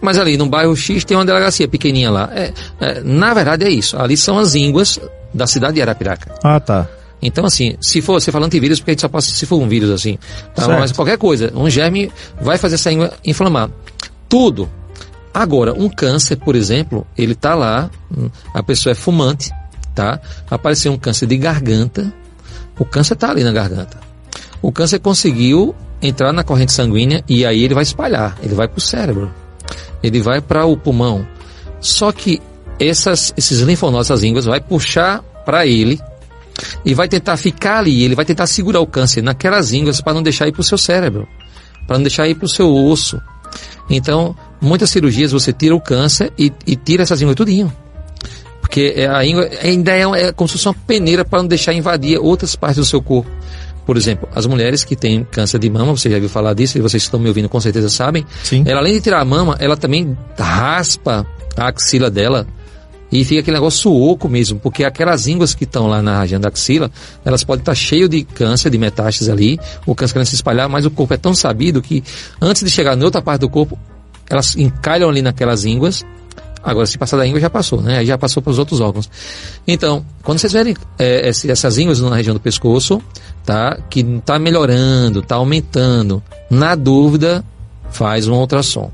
[0.00, 2.30] Mas ali no bairro X tem uma delegacia pequenininha lá.
[2.34, 3.96] É, é, na verdade é isso.
[3.96, 5.00] Ali são as ínguas
[5.32, 6.34] da cidade de Arapiraca.
[6.42, 6.88] Ah, tá.
[7.20, 9.66] Então, assim, se for, você fala antivírus, porque a gente só passa se for um
[9.66, 10.18] vírus, assim.
[10.54, 10.68] Tá?
[10.68, 13.70] Mas qualquer coisa, um germe vai fazer essa íngua inflamar.
[14.28, 14.68] Tudo.
[15.32, 17.90] Agora, um câncer, por exemplo, ele tá lá,
[18.54, 19.50] a pessoa é fumante,
[19.94, 20.20] tá?
[20.50, 22.12] Apareceu um câncer de garganta,
[22.78, 24.05] o câncer tá ali na garganta.
[24.66, 28.78] O câncer conseguiu entrar na corrente sanguínea e aí ele vai espalhar, ele vai para
[28.78, 29.32] o cérebro,
[30.02, 31.24] ele vai para o pulmão.
[31.80, 32.42] Só que
[32.76, 36.00] essas, esses linfonodos, essas ínguas, vai puxar para ele
[36.84, 40.20] e vai tentar ficar ali, ele vai tentar segurar o câncer naquelas ínguas para não
[40.20, 41.28] deixar ir para o seu cérebro,
[41.86, 43.22] para não deixar ir para o seu osso.
[43.88, 47.72] Então, muitas cirurgias você tira o câncer e, e tira essas ínguas tudinho.
[48.60, 52.18] Porque a íngua ainda é, é como se fosse uma peneira para não deixar invadir
[52.18, 53.30] outras partes do seu corpo.
[53.86, 56.80] Por exemplo, as mulheres que têm câncer de mama, você já viu falar disso, e
[56.80, 58.26] vocês estão me ouvindo com certeza sabem.
[58.42, 58.64] Sim.
[58.66, 61.24] Ela, além de tirar a mama, ela também raspa
[61.56, 62.46] a axila dela
[63.10, 66.48] e fica aquele negócio oco mesmo, porque aquelas ínguas que estão lá na região da
[66.48, 66.90] axila,
[67.24, 70.84] elas podem estar cheias de câncer, de metástases ali, o câncer querendo se espalhar, mas
[70.84, 72.02] o corpo é tão sabido que
[72.40, 73.78] antes de chegar em outra parte do corpo,
[74.28, 76.04] elas encalham ali naquelas ínguas.
[76.66, 77.98] Agora, se passar da íngua, já passou, né?
[77.98, 79.08] Aí já passou para os outros órgãos.
[79.68, 83.00] Então, quando vocês verem é, essas ínguas na região do pescoço,
[83.44, 83.78] tá?
[83.88, 87.44] Que está melhorando, está aumentando, na dúvida,
[87.92, 88.90] faz um ultrassom.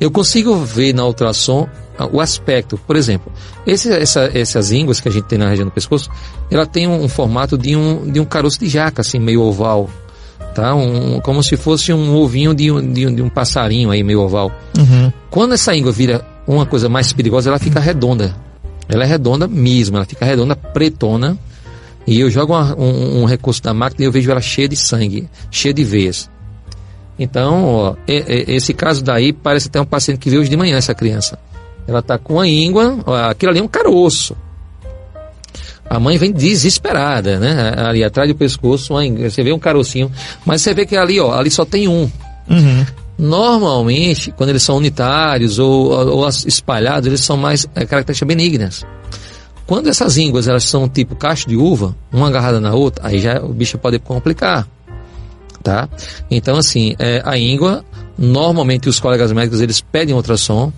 [0.00, 1.68] Eu consigo ver na ultrassom
[2.12, 2.78] o aspecto.
[2.86, 3.32] Por exemplo,
[3.66, 6.08] esse, essa, essas ínguas que a gente tem na região do pescoço,
[6.52, 9.90] ela tem um, um, formato de um, de um caroço de jaca, assim, meio oval.
[10.54, 10.72] Tá?
[10.72, 14.20] Um, como se fosse um ovinho de um, de um, de um passarinho aí, meio
[14.20, 14.52] oval.
[14.78, 15.12] Uhum.
[15.30, 18.34] Quando essa íngua vira uma coisa mais perigosa, ela fica redonda.
[18.88, 21.36] Ela é redonda mesmo, ela fica redonda, pretona.
[22.06, 24.76] E eu jogo uma, um, um, recurso da máquina e eu vejo ela cheia de
[24.76, 26.28] sangue, cheia de veias.
[27.18, 30.94] Então, ó, esse caso daí parece até um paciente que veio hoje de manhã, essa
[30.94, 31.38] criança.
[31.86, 34.36] Ela está com a íngua, aquilo ali é um caroço.
[35.88, 37.74] A mãe vem desesperada, né?
[37.76, 40.10] Ali atrás do pescoço, você vê um carocinho,
[40.44, 42.10] mas você vê que ali, ó, ali só tem um.
[42.48, 42.86] Uhum.
[43.22, 48.84] Normalmente, quando eles são unitários ou, ou espalhados, eles são mais é, características benignas.
[49.64, 53.40] Quando essas ínguas elas são tipo cacho de uva, uma agarrada na outra, aí já
[53.40, 54.66] o bicho pode complicar,
[55.62, 55.88] tá?
[56.28, 57.84] Então assim, é, a íngua,
[58.18, 60.72] normalmente os colegas médicos eles pedem ultrassom,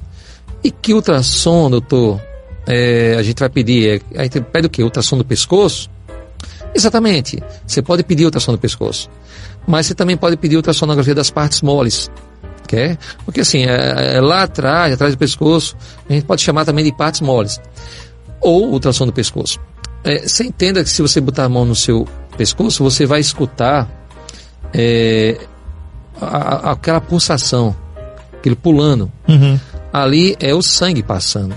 [0.63, 2.21] e que ultrassom, doutor,
[2.67, 4.03] é, a gente vai pedir?
[4.13, 4.83] É, gente pede o quê?
[4.83, 5.89] Ultrassom do pescoço?
[6.75, 7.43] Exatamente.
[7.67, 9.09] Você pode pedir ultrassom do pescoço.
[9.67, 12.11] Mas você também pode pedir ultrassonografia das partes moles.
[12.67, 12.99] Quer?
[13.25, 15.77] Porque assim, é, é lá atrás, atrás do pescoço,
[16.09, 17.61] a gente pode chamar também de partes moles.
[18.41, 19.61] Ou ultrassom do pescoço.
[20.03, 23.89] É, você entenda que se você botar a mão no seu pescoço, você vai escutar
[24.73, 25.39] é,
[26.21, 27.75] a, a, aquela pulsação,
[28.39, 29.11] aquele pulando.
[29.29, 29.59] Uhum
[29.95, 31.57] ali é o sangue passando.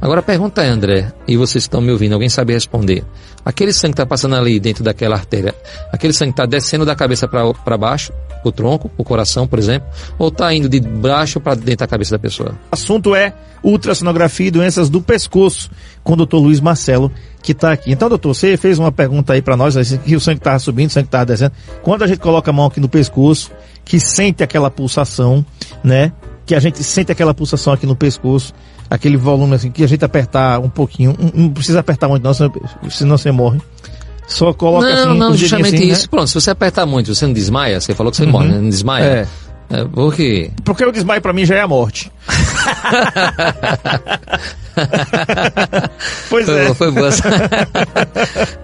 [0.00, 3.04] Agora a pergunta é, André, e vocês estão me ouvindo, alguém sabe responder.
[3.44, 5.54] Aquele sangue que está passando ali dentro daquela artéria,
[5.92, 8.12] aquele sangue está descendo da cabeça para baixo,
[8.44, 12.12] o tronco, o coração, por exemplo, ou está indo de baixo para dentro da cabeça
[12.12, 12.50] da pessoa?
[12.70, 15.70] O assunto é ultrassonografia e doenças do pescoço,
[16.04, 17.10] com o doutor Luiz Marcelo,
[17.42, 17.90] que está aqui.
[17.90, 20.92] Então, doutor, você fez uma pergunta aí para nós, que o sangue estava subindo, o
[20.92, 21.52] sangue estava descendo.
[21.82, 23.50] Quando a gente coloca a mão aqui no pescoço,
[23.84, 25.44] que sente aquela pulsação,
[25.82, 26.12] né?
[26.46, 28.54] que a gente sente aquela pulsação aqui no pescoço,
[28.88, 32.32] aquele volume assim, que a gente apertar um pouquinho, não precisa apertar muito não,
[32.90, 33.60] senão você morre.
[34.26, 35.18] Só coloca não, assim.
[35.18, 36.02] Não, justamente assim, isso.
[36.02, 36.08] Né?
[36.10, 38.32] Pronto, se você apertar muito, você não desmaia, você falou que você uhum.
[38.32, 38.58] morre, né?
[38.58, 39.28] Não desmaia?
[39.70, 39.76] É.
[39.76, 39.84] é.
[39.84, 40.50] Por quê?
[40.64, 42.10] Porque o desmaio para mim já é a morte.
[46.28, 46.64] pois foi é.
[46.64, 47.08] Boa, foi boa.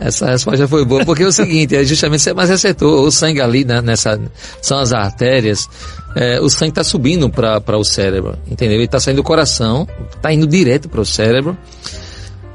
[0.00, 3.40] Essa resposta foi boa, porque é o seguinte, é justamente você mais acertou, o sangue
[3.40, 4.20] ali, né, nessa,
[4.60, 5.68] são as artérias,
[6.14, 8.76] é, o sangue está subindo para o cérebro, entendeu?
[8.76, 11.56] Ele está saindo do coração, está indo direto para o cérebro.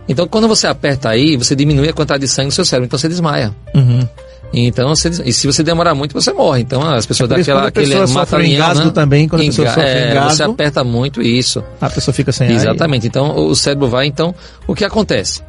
[0.09, 2.97] Então, quando você aperta aí, você diminui a quantidade de sangue no seu cérebro, então
[2.97, 3.53] você desmaia.
[3.75, 4.07] Uhum.
[4.53, 6.61] Então, você, e se você demorar muito, você morre.
[6.61, 8.91] Então, as pessoas É por isso daquela quando a pessoa sofre mata-leão, engasgo né?
[8.91, 10.31] também, quando a pessoa Enga- sofre é, engasgo.
[10.37, 11.61] Você aperta muito isso.
[11.81, 12.53] A pessoa fica sem ar.
[12.53, 13.05] Exatamente.
[13.05, 14.07] Então, o cérebro vai.
[14.07, 14.33] Então,
[14.65, 15.41] o que acontece?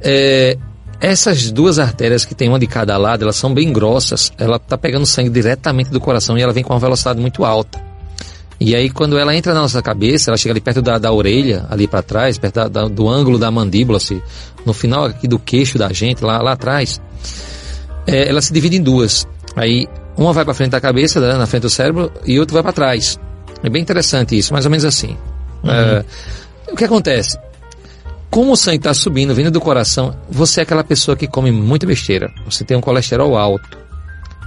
[0.00, 0.58] É,
[1.02, 4.32] essas duas artérias que tem uma de cada lado, elas são bem grossas.
[4.38, 7.82] Ela tá pegando sangue diretamente do coração e ela vem com uma velocidade muito alta.
[8.60, 11.66] E aí, quando ela entra na nossa cabeça, ela chega ali perto da, da orelha,
[11.68, 14.22] ali para trás, perto da- da- do ângulo da mandíbula, assim,
[14.64, 17.00] no final aqui do queixo da gente, lá, lá atrás,
[18.06, 19.26] é, ela se divide em duas.
[19.56, 22.62] Aí, uma vai para frente da cabeça, né, na frente do cérebro, e outra vai
[22.62, 23.18] para trás.
[23.64, 25.16] É bem interessante isso, mais ou menos assim.
[25.64, 26.04] É,
[26.70, 27.36] o que acontece?
[28.32, 31.86] Como o sangue está subindo, vindo do coração, você é aquela pessoa que come muita
[31.86, 32.32] besteira.
[32.46, 33.76] Você tem um colesterol alto,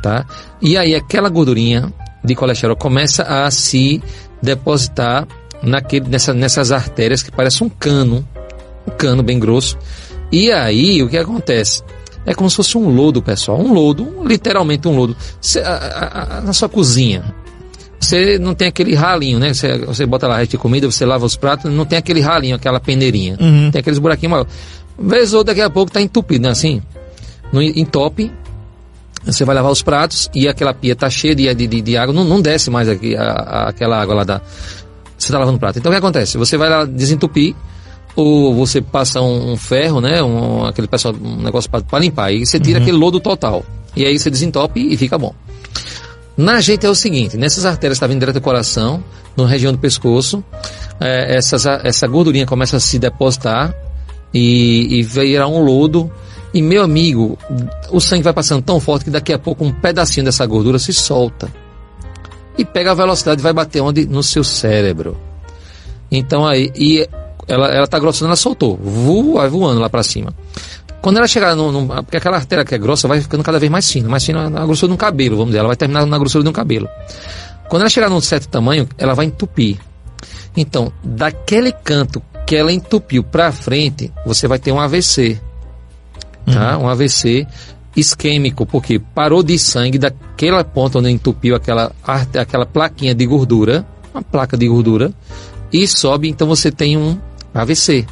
[0.01, 0.25] tá?
[0.59, 1.93] E aí aquela gordurinha
[2.23, 4.01] de colesterol começa a se
[4.41, 5.27] depositar
[5.61, 8.27] naquele, nessa, nessas artérias que parece um cano,
[8.87, 9.77] um cano bem grosso.
[10.31, 11.83] E aí o que acontece?
[12.25, 13.59] É como se fosse um lodo, pessoal.
[13.61, 15.15] Um lodo, literalmente um lodo.
[15.39, 17.23] Cê- a- a- a- na sua cozinha,
[17.99, 19.53] você não tem aquele ralinho, né?
[19.53, 22.55] Você, você bota lá resto de comida, você lava os pratos, não tem aquele ralinho,
[22.55, 23.37] aquela peneirinha.
[23.39, 23.71] Uhum.
[23.71, 24.53] Tem aqueles buraquinhos maiores.
[24.97, 26.49] Vez ou daqui a pouco tá entupido, né?
[26.49, 26.81] Assim,
[27.51, 28.31] no, entope,
[29.25, 32.23] você vai lavar os pratos e aquela pia tá cheia de, de, de- água, não,
[32.23, 34.41] não desce mais aqui, a- a- aquela água lá da...
[35.17, 35.79] Você tá lavando o prato.
[35.79, 36.37] Então o que acontece?
[36.37, 37.55] Você vai lá desentupir,
[38.15, 40.21] ou você passa um, um ferro, né?
[40.21, 43.65] Um, aquele pessoal, um negócio para limpar, e você tira aquele lodo total.
[43.95, 45.33] E aí você desentope e fica bom.
[46.37, 49.03] Na gente é o seguinte, nessas artérias está vindo direto do coração,
[49.37, 50.43] na região do pescoço,
[50.99, 53.73] é, essas, essa gordurinha começa a se depositar
[54.33, 56.11] e, e virar um lodo.
[56.53, 57.37] E meu amigo,
[57.89, 60.93] o sangue vai passando tão forte que daqui a pouco um pedacinho dessa gordura se
[60.93, 61.51] solta.
[62.57, 64.05] E pega a velocidade e vai bater onde?
[64.05, 65.17] No seu cérebro.
[66.09, 67.07] Então aí, e
[67.47, 70.33] ela, ela tá grossando, ela soltou, voa, voando lá para cima.
[71.05, 73.71] Quando ela chegar no, no- Porque aquela artéria que é grossa vai ficando cada vez
[73.71, 75.59] mais fina, mais fina na grossura de um cabelo, vamos dizer.
[75.59, 76.89] Ela vai terminar na grossura de um cabelo.
[77.69, 79.77] Quando ela chegar num certo tamanho, ela vai entupir.
[80.57, 85.39] Então, daquele canto que ela entupiu para frente, você vai ter um AVC.
[86.51, 86.75] Tá?
[86.79, 87.45] Um AVC
[87.95, 91.91] isquêmico, porque parou de sangue daquela ponta onde entupiu aquela,
[92.33, 95.13] aquela plaquinha de gordura, uma placa de gordura,
[95.71, 97.15] e sobe, então você tem um
[97.53, 98.07] AVC.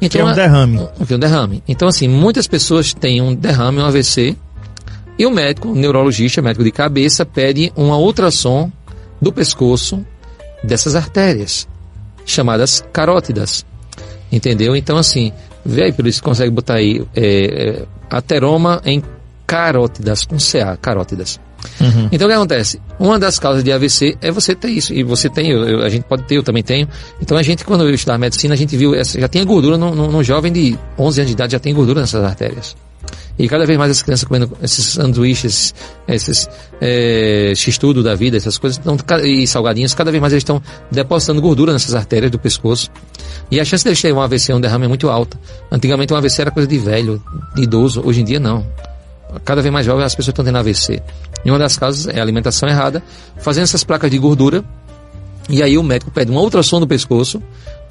[0.00, 0.88] Que é um derrame.
[1.06, 1.62] que é um derrame.
[1.66, 4.36] Então, assim, muitas pessoas têm um derrame, um AVC,
[5.18, 8.70] e o médico, o neurologista, médico de cabeça, pede uma ultrassom
[9.20, 10.04] do pescoço
[10.62, 11.66] dessas artérias,
[12.24, 13.66] chamadas carótidas.
[14.30, 14.76] Entendeu?
[14.76, 15.32] Então, assim,
[15.64, 19.02] vê aí, por isso consegue botar aí é, é, ateroma em
[19.46, 21.40] carótidas, com CA, carótidas.
[21.80, 22.08] Uhum.
[22.12, 22.80] Então o que acontece?
[22.98, 24.92] Uma das causas de AVC é você ter isso.
[24.92, 26.88] E você tem, eu- eu- a gente pode ter, eu também tenho.
[27.20, 30.22] Então a gente, quando eu estudava medicina, a gente viu, essa, já tem gordura num,
[30.22, 32.76] jovem de 11 anos de idade, já tem gordura nessas artérias.
[33.38, 35.72] E cada vez mais as crianças comendo esses sanduíches,
[36.08, 36.48] esses
[36.80, 38.80] é, x-tudo da vida, essas coisas,
[39.24, 42.90] e salgadinhos, cada vez mais eles estão depositando gordura nessas artérias do pescoço.
[43.50, 45.38] E a chance deles terem um AVC, um derrame é muito alta.
[45.70, 47.22] Antigamente um AVC era coisa de velho,
[47.54, 48.02] de idoso.
[48.04, 48.66] Hoje em dia não.
[49.44, 51.02] Cada vez mais jovem as pessoas estão tendo AVC.
[51.44, 53.02] E uma das causas é a alimentação errada,
[53.38, 54.64] fazendo essas placas de gordura.
[55.48, 57.42] E aí o médico pede uma ultrassom do pescoço,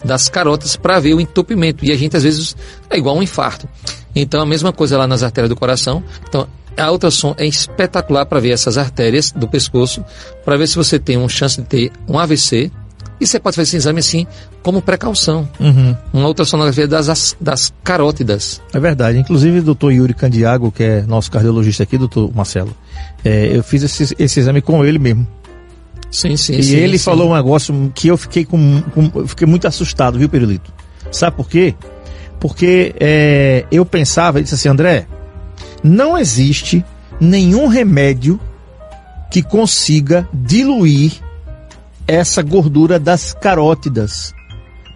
[0.04, 1.84] das carotas, para ver o entupimento.
[1.84, 2.56] E a gente às vezes
[2.90, 3.68] é igual um infarto.
[4.16, 6.04] Então a mesma coisa lá nas artérias do coração.
[6.28, 6.48] Então
[6.78, 10.06] a ultrassom é espetacular para ver essas artérias do pescoço,
[10.46, 12.72] para ver se você tem uma chance de ter um AVC.
[13.20, 14.28] E você pode fazer esse exame assim,
[14.62, 15.48] como precaução.
[15.60, 15.96] Uhum.
[16.14, 18.62] Uma ultrassonografia das, das carótidas.
[18.74, 19.18] É verdade.
[19.18, 22.76] Inclusive, o doutor Yuri Candiago, que é nosso cardiologista aqui, doutor Marcelo,
[23.26, 25.26] é, eu fiz esse, esse exame com ele mesmo.
[26.12, 27.04] Sim, sim, e sim, ele sim.
[27.04, 30.72] falou um negócio que eu fiquei com, com- eu fiquei muito assustado, viu, Pirulito?
[31.12, 31.74] Sabe por quê?
[32.40, 35.06] Porque é, eu pensava, ele disse assim, André,
[35.84, 36.86] não existe
[37.20, 38.40] nenhum remédio
[39.32, 41.14] que consiga diluir
[42.08, 44.34] essa gordura das carótidas.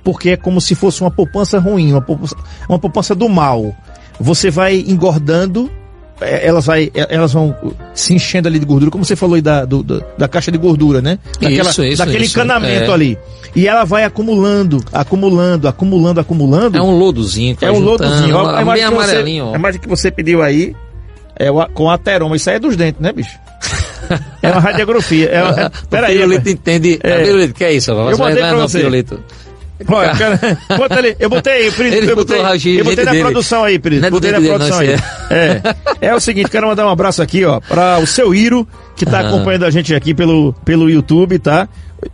[0.04, 2.36] Porque é como se fosse uma poupança ruim, uma poupança,
[2.68, 3.76] uma poupança do mal.
[4.20, 5.70] Você vai engordando,
[6.20, 7.56] eh, elas, vai, eh, elas vão
[7.94, 10.58] se enchendo ali de gordura, como você falou aí da, do- da, da caixa de
[10.58, 11.20] gordura, né?
[11.40, 12.36] Daquela, Isso, isso, daquele isso.
[12.36, 12.94] encanamento É.
[12.94, 13.18] ali.
[13.56, 16.78] E ela vai acumulando, acumulando, acumulando, acumulando.
[16.78, 17.56] É um lodozinho.
[17.56, 18.38] que É um juntando, lodozinho.
[18.40, 19.46] A bem imagem que você- amarelinho.
[19.48, 19.54] ó.
[19.54, 20.76] A imagem que você pediu aí
[21.36, 22.36] é o a- com ateroma.
[22.36, 23.38] Isso aí é dos dentes, né, bicho?
[24.42, 25.30] É uma radiografia.
[25.30, 26.18] É uma, o peraí.
[26.18, 27.00] pirulito entende.
[27.04, 27.12] É.
[27.12, 27.24] É.
[27.24, 27.92] Pirulito, que é isso?
[27.92, 28.80] Eu botei pra não, você.
[28.80, 29.20] pirulito.
[29.88, 30.40] Olha, cara,
[30.78, 31.16] bota ali.
[31.20, 31.98] Eu botei aí, Pirito.
[31.98, 33.24] Ele eu botei, o eu botei na dele.
[33.24, 33.82] produção aí.
[34.00, 34.96] Não é Botei na dele, produção aí.
[35.30, 35.62] É.
[36.02, 39.22] É o seguinte, quero mandar um abraço aqui, ó, para o seu Iro, que tá
[39.22, 41.68] acompanhando a gente aqui pelo, pelo YouTube, tá?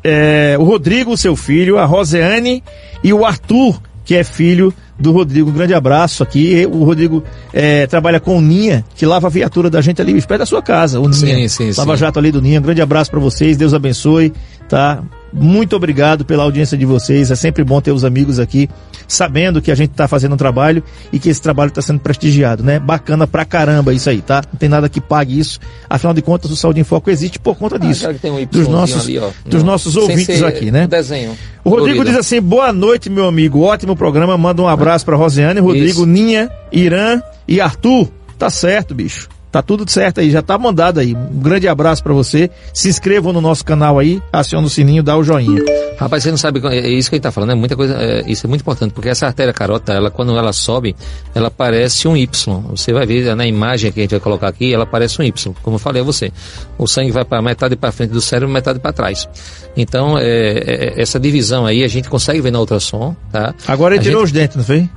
[0.03, 2.63] É, o Rodrigo, seu filho, a Roseane
[3.03, 5.49] e o Arthur, que é filho do Rodrigo.
[5.49, 6.65] Um grande abraço aqui.
[6.65, 10.39] O Rodrigo é, trabalha com o Ninha, que lava a viatura da gente ali perto
[10.39, 10.99] da sua casa.
[10.99, 11.47] O Ninha.
[11.47, 12.01] Sim, sim, Lava sim.
[12.01, 12.59] Jato ali do Ninha.
[12.59, 13.57] Um grande abraço para vocês.
[13.57, 14.33] Deus abençoe,
[14.67, 15.03] tá?
[15.31, 17.29] Muito obrigado pela audiência de vocês.
[17.31, 18.69] É sempre bom ter os amigos aqui,
[19.07, 22.63] sabendo que a gente tá fazendo um trabalho e que esse trabalho está sendo prestigiado,
[22.63, 22.79] né?
[22.79, 24.41] Bacana pra caramba isso aí, tá?
[24.51, 25.59] Não tem nada que pague isso.
[25.89, 28.07] Afinal de contas, o Saúde em Foco existe por conta disso.
[28.07, 30.85] Ah, que tem um dos nossos, ali, dos nossos ouvintes aqui, né?
[30.85, 31.37] o Desenho.
[31.63, 33.61] O Rodrigo diz assim: boa noite, meu amigo.
[33.61, 34.37] Ótimo programa.
[34.37, 36.05] Manda um abraço pra Rosiane, Rodrigo, Isso.
[36.05, 38.09] Ninha, Irã e Arthur.
[38.37, 39.27] Tá certo, bicho.
[39.57, 41.15] Tá tudo certo aí, já tá mandado aí.
[41.15, 42.47] Um grande abraço pra você.
[42.71, 45.63] Se inscrevam no nosso canal aí, aciona o sininho, dá o joinha.
[45.97, 47.95] Rapaz, você não sabe, é é isso que a gente tá falando, é muita coisa,
[47.95, 50.95] é, isso é muito importante, porque essa artéria carota, ela, quando ela sobe,
[51.33, 52.61] ela parece um Y.
[52.69, 55.55] Você vai ver na imagem que a gente vai colocar aqui, ela parece um Y,
[55.63, 56.31] como eu falei a você.
[56.77, 59.27] O sangue vai para metade para frente do cérebro, metade para trás.
[59.75, 63.55] Então, é, é, essa divisão aí a gente consegue ver na ultrassom, tá?
[63.67, 64.87] Agora ele A tirou gente- os dentes, não foi?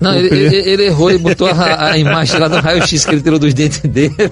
[0.00, 3.20] Não, ele, ele- ele errou e botou a, a imagem lá no raio-x que ele
[3.22, 4.14] tirou dos dentes dele.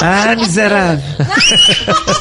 [0.00, 1.04] Ah, miserável.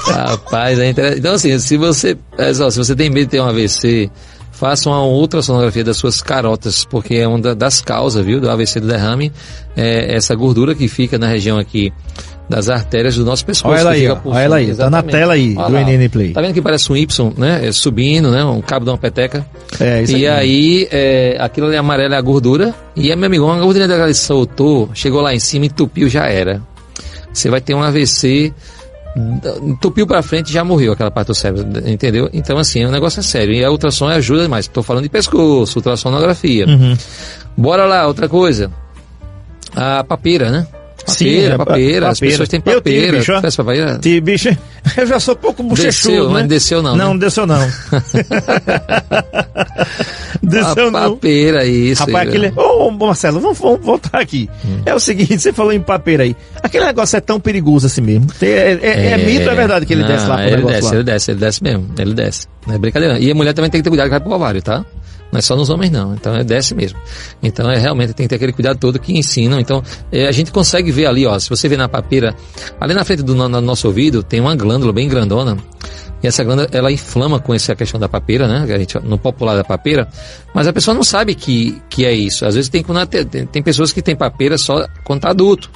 [0.06, 1.20] Rapaz, é interessante.
[1.20, 4.10] Então, assim, se você, é se você tem medo de ter um AVC,
[4.52, 8.80] faça uma ultrassonografia das suas carotas, porque é uma da- das causas, viu, do AVC
[8.80, 9.32] do derrame,
[9.76, 11.92] é essa gordura que fica na região aqui
[12.52, 13.74] das artérias do nosso pescoço.
[13.74, 14.18] Olha ela aí, ó.
[14.26, 15.82] Olha ela aí, tá na tela aí, Olha do lá.
[15.84, 16.34] NN Play.
[16.34, 17.66] Tá vendo que parece um Y, né?
[17.66, 18.44] É subindo, né?
[18.44, 19.46] Um cabo de uma peteca.
[19.80, 20.88] É, isso E aí.
[20.92, 22.76] é, aquilo ali amarelo é a gordura.
[22.96, 26.26] E a meu amigo, uma gordura daquela que soltou, chegou lá em cima, entupiu, já
[26.28, 26.62] era.
[27.32, 28.54] Você vai ter um AVC,
[29.64, 32.30] entupiu pra frente e já morreu aquela parte do cérebro, entendeu?
[32.34, 33.54] Então, assim, o negócio é sério.
[33.54, 34.68] E a ultrassom ajuda demais.
[34.68, 36.68] Tô falando de pescoço, ultrassonografia.
[36.68, 36.98] Uhum.
[37.56, 38.70] Bora lá, outra coisa.
[39.74, 40.68] A papeira, né?
[41.06, 42.10] Papeira, é, pa- papeira.
[42.10, 42.32] As papeira.
[42.34, 43.18] pessoas têm Eu tive, papeira.
[43.18, 43.42] bicho, ó.
[43.42, 44.00] Faz papeira?
[44.00, 44.50] Ti- bicho,
[44.98, 46.34] eu já sou pouco bochechudo, Desceu, né?
[46.34, 47.20] mas desceu não, Não, né?
[47.20, 47.60] desceu não.
[50.42, 51.12] desceu a não.
[51.16, 52.02] papeira, isso.
[52.04, 52.50] Rapaz, aí, aquele.
[52.50, 52.60] velho.
[52.62, 54.50] Ô, ô, Marcelo, vamos, vamos voltar aqui.
[54.66, 54.82] Hum.
[54.86, 56.36] É o seguinte, você falou em papeira aí.
[56.62, 58.28] Aquele negócio é tão perigoso assim mesmo.
[58.40, 60.56] Tem- É, é- é mito ou é verdade que ele Não, desce lá pro ele
[60.58, 60.96] negócio desce, lá?
[60.96, 61.90] ele desce, ele desce mesmo.
[61.98, 62.48] Ele desce.
[62.68, 63.14] Não é brincadeira.
[63.16, 63.22] não.
[63.22, 64.86] E a mulher também tem que ter cuidado que vai pro ovário, tá?
[65.32, 66.14] Não é só nos homens, não.
[66.14, 67.00] Então é desce mesmo.
[67.42, 69.60] Então é realmente tem que ter aquele cuidado todo que ensinam.
[69.60, 71.38] Então é, a gente consegue ver ali, ó.
[71.40, 72.36] Se você vê na papeira,
[72.80, 75.58] ali na frente do no- no nosso ouvido, tem uma glândula bem grandona.
[76.24, 78.72] E essa glândula, ela inflama com essa questão da papeira, né?
[78.74, 80.08] A gente, no popular da papeira.
[80.54, 82.46] Mas a pessoa não sabe que, que é isso.
[82.46, 82.84] Às vezes tem,
[83.32, 85.72] tem, tem pessoas que têm papeira só quando tá adulto.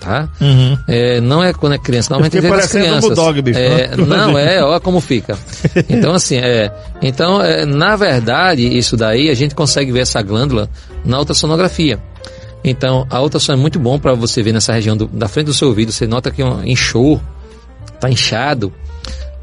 [0.00, 0.28] Tá?
[0.40, 0.78] Uhum.
[0.86, 3.08] É, não é quando é criança, normalmente é nas parecendo um crianças.
[3.16, 3.58] bulldog, bicho.
[3.58, 5.36] É, não, é, olha como fica.
[5.88, 6.72] Então, assim, é.
[7.02, 10.70] Então, é, na verdade, isso daí a gente consegue ver essa glândula
[11.04, 11.98] na ultrassonografia.
[12.64, 15.54] Então, a ultrassom é muito bom para você ver nessa região do- da frente do
[15.54, 15.90] seu ouvido.
[15.92, 17.20] Você nota que um, inchou,
[18.00, 18.72] tá inchado.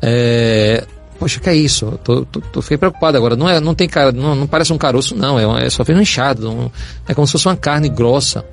[0.01, 0.83] É,
[1.19, 1.97] poxa, que é isso?
[2.03, 3.35] Tô, tô, tô- fiquei preocupado agora.
[3.35, 5.57] Não, é, não tem cara, não, não parece um caroço, não.
[5.57, 6.49] É, é só fez um inchado.
[6.49, 6.69] um-
[7.07, 8.45] é como se fosse uma carne grossa.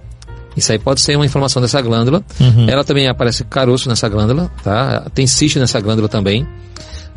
[0.56, 2.22] Isso aí pode ser uma inflamação dessa glândula.
[2.68, 5.06] Ela também aparece caroço nessa glândula, tá?
[5.14, 6.46] Tem cisto nessa glândula também.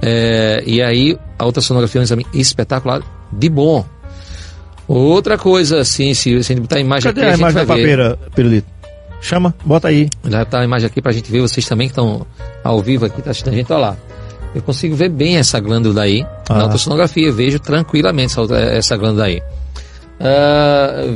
[0.02, 3.86] É, e aí, a ultrassonografia é um exame espetacular, de bom.
[4.88, 7.56] Outra coisa, assim, se, se a gente botar a imagem Cadê aqui, a a, imagem
[7.56, 8.67] da papeira, Pirulito?
[9.21, 10.10] Chama, bota aí.
[10.26, 12.26] Já tá a imagem aqui pra gente ver, vocês também que estão
[12.63, 13.98] ao vivo aqui, tá assistindo a gente, olha lá.
[14.54, 16.54] Eu consigo ver bem essa glândula aí, Ah.
[16.58, 19.41] na ultrassonografia, vejo tranquilamente essa, essa glândula aí.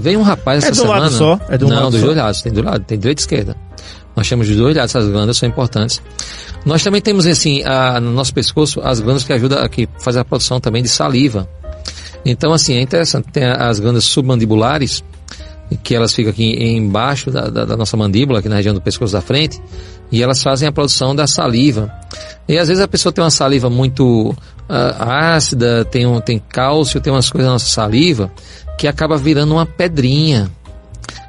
[0.01, 1.37] Veio um rapaz É essa de um lado semana.
[1.39, 1.53] só?
[1.53, 2.05] É de um Não, lado dos só?
[2.07, 3.55] dois lados, tem do lado, tem direita e esquerda.
[4.15, 6.01] Nós temos dos dois lados, essas glândulas são importantes.
[6.65, 10.21] Nós também temos, assim, a- no nosso pescoço, as glândulas que ajudam, a- que fazem
[10.21, 11.47] a produção também de saliva.
[12.25, 15.03] Então, assim, é interessante, tem as glândulas submandibulares,
[15.83, 19.13] que elas ficam aqui embaixo da, da- da nossa mandíbula, aqui na região do pescoço
[19.13, 19.61] da frente,
[20.11, 21.89] e elas fazem a produção da saliva.
[22.47, 24.35] E às vezes a pessoa tem uma saliva muito
[24.67, 28.31] ah, ácida, tem, um, tem cálcio, tem umas coisas na nossa saliva,
[28.79, 30.49] que acaba virando uma pedrinha.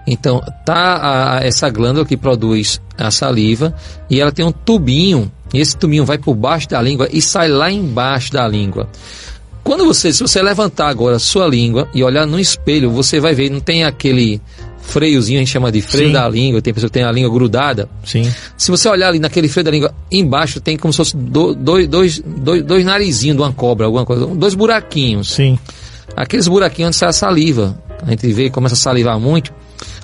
[0.06, 3.74] Então, tá a- essa glândula que produz a saliva
[4.08, 7.48] e ela tem um tubinho, e esse tubinho vai por baixo da língua e sai
[7.48, 8.88] lá embaixo da língua.
[9.64, 13.34] Quando você, se você levantar agora a sua língua e olhar no espelho, você vai
[13.34, 14.40] ver, não tem aquele
[14.80, 16.12] freiozinho, a gente chama de freio Sim.
[16.14, 17.88] da língua, tem pessoa que tem a língua grudada.
[18.04, 18.32] Sim.
[18.56, 21.86] Se você olhar ali naquele freio da língua, embaixo tem como se fosse do- dois,
[21.88, 25.32] dois, dois, dois narizinhos de uma cobra, alguma coisa, dois buraquinhos.
[25.32, 25.58] Sim.
[26.16, 27.78] Aqueles buraquinhos onde sai a saliva.
[28.02, 29.52] A gente vê começa a salivar muito.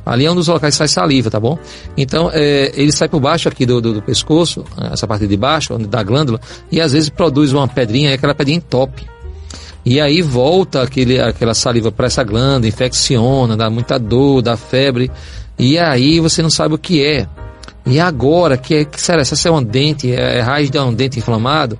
[0.05, 1.59] Ali é um dos locais que sai saliva, tá bom?
[1.97, 5.75] Então, é, ele sai por baixo aqui do, do, do pescoço, essa parte de baixo,
[5.75, 6.41] onde da glândula,
[6.71, 9.05] e às vezes produz uma pedrinha aquela pedrinha entope.
[9.85, 15.11] E aí volta aquele, aquela saliva para essa glândula, infecciona, dá muita dor, dá febre.
[15.59, 17.27] E aí você não sabe o que é.
[17.85, 19.25] E agora, que, é, que será?
[19.25, 21.79] Se é um dente, é, é raiz de um dente inflamado?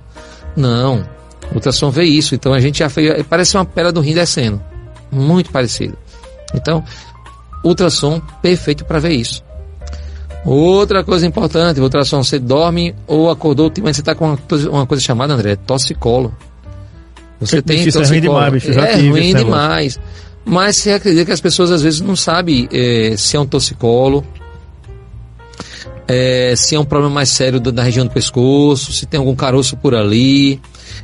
[0.55, 1.05] Não.
[1.51, 4.61] O ultrassom vê isso, então a gente já fez, parece uma pedra do rim descendo,
[5.11, 5.97] muito parecido.
[6.53, 6.83] Então,
[7.63, 9.43] ultrassom perfeito para ver isso.
[10.45, 14.39] Outra coisa importante, ultrassom, você dorme ou acordou, ultimamente você está com uma,
[14.71, 16.33] uma, coisa chamada, André, toxicolo.
[17.39, 19.99] Você tem Bicho, isso é ruim demais, bicho, é ruim demais.
[20.45, 24.23] Mas você acredita que as pessoas às vezes não sabem eh, se é um toxicolo,
[26.07, 29.35] eh, se é um problema mais sério do- da região do pescoço, se tem algum
[29.35, 30.61] caroço por ali.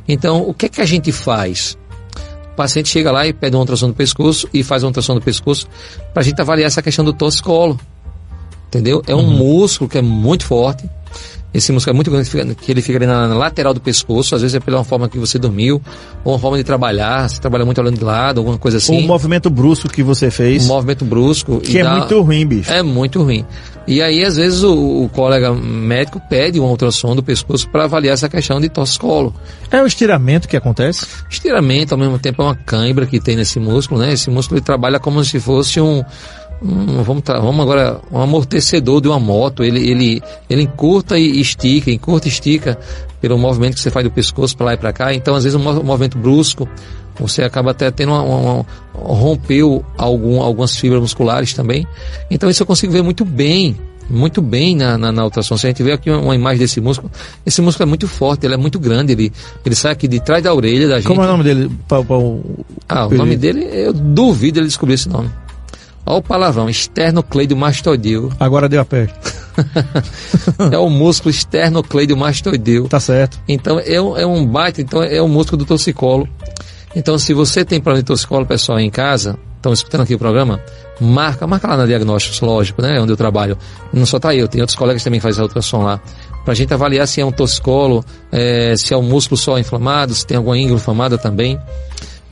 [0.08, 1.76] Então, o que é que a gente faz?
[2.52, 5.20] O paciente chega lá e pede uma ultrassom do pescoço e faz uma ultrassom do
[5.20, 5.66] pescoço
[6.12, 7.78] para a gente avaliar essa questão do toxicolo.
[8.68, 9.02] Entendeu?
[9.06, 10.88] É um músculo que é muito forte.
[11.52, 14.34] Esse músculo é muito grande, que ele fica ali na, lateral do pescoço.
[14.34, 15.80] Às vezes é pela forma que você dormiu,
[16.24, 17.28] ou uma forma de trabalhar.
[17.28, 18.98] Você trabalha muito olhando de lado, alguma coisa assim.
[18.98, 21.60] O movimento brusco que você fez, Um movimento brusco.
[21.60, 22.72] que é dá- muito ruim, bicho.
[22.72, 23.44] É muito ruim.
[23.86, 28.14] E aí, às vezes, o, o colega médico pede um ultrassom do pescoço para avaliar
[28.14, 29.34] essa questão de torcicolo.
[29.70, 31.06] É o estiramento que acontece?
[31.30, 34.12] Estiramento, ao mesmo tempo, é uma cãibra que tem nesse músculo, né?
[34.12, 36.02] Esse músculo ele trabalha como se fosse um.
[36.62, 39.62] um, vamos, vamos agora, um amortecedor de uma moto.
[39.62, 42.78] Ele, ele, ele encurta e estica, encurta e estica
[43.24, 45.14] pelo movimento que você faz do pescoço para lá e para cá.
[45.14, 46.68] Então, às vezes, um mo- movimento brusco,
[47.18, 51.86] você acaba até tendo uma, uma- uma- rompeu algum, algumas fibras musculares também.
[52.30, 53.76] Então, isso eu consigo ver muito bem.
[54.10, 55.56] Muito bem na, na, na ultrassom.
[55.56, 57.10] Se a gente vê aqui uma, uma imagem desse músculo,
[57.46, 59.32] esse músculo é muito forte, ele é muito grande, ele,
[59.64, 61.06] ele sai aqui de trás da orelha da gente.
[61.08, 61.70] Como é o nome dele?
[61.88, 62.44] Pa- pa- o-
[62.86, 65.30] Ah, o nome dele, eu duvido ele descobrir esse nome.
[66.06, 68.30] Olha o palavrão, esternocleidomastoideu.
[68.38, 69.08] Agora deu a pé.
[70.70, 72.88] é o músculo esternocleidomastoideu.
[72.88, 73.40] Tá certo.
[73.48, 76.28] Então é um, é um baita, então é o músculo do torcicolo.
[76.94, 80.60] Então se você tem problema de torcicolo, pessoal, em casa, estão escutando aqui o programa,
[81.00, 83.56] marca, marca lá na Diagnósticos, lógico, né, onde eu trabalho.
[83.92, 86.00] Não só tá eu, tem outros colegas que também fazem a ultrassom lá.
[86.44, 90.26] Pra gente avaliar se é um torcicolo, eh, se é um músculo só inflamado, se
[90.26, 91.58] tem alguma íngua inflamada também.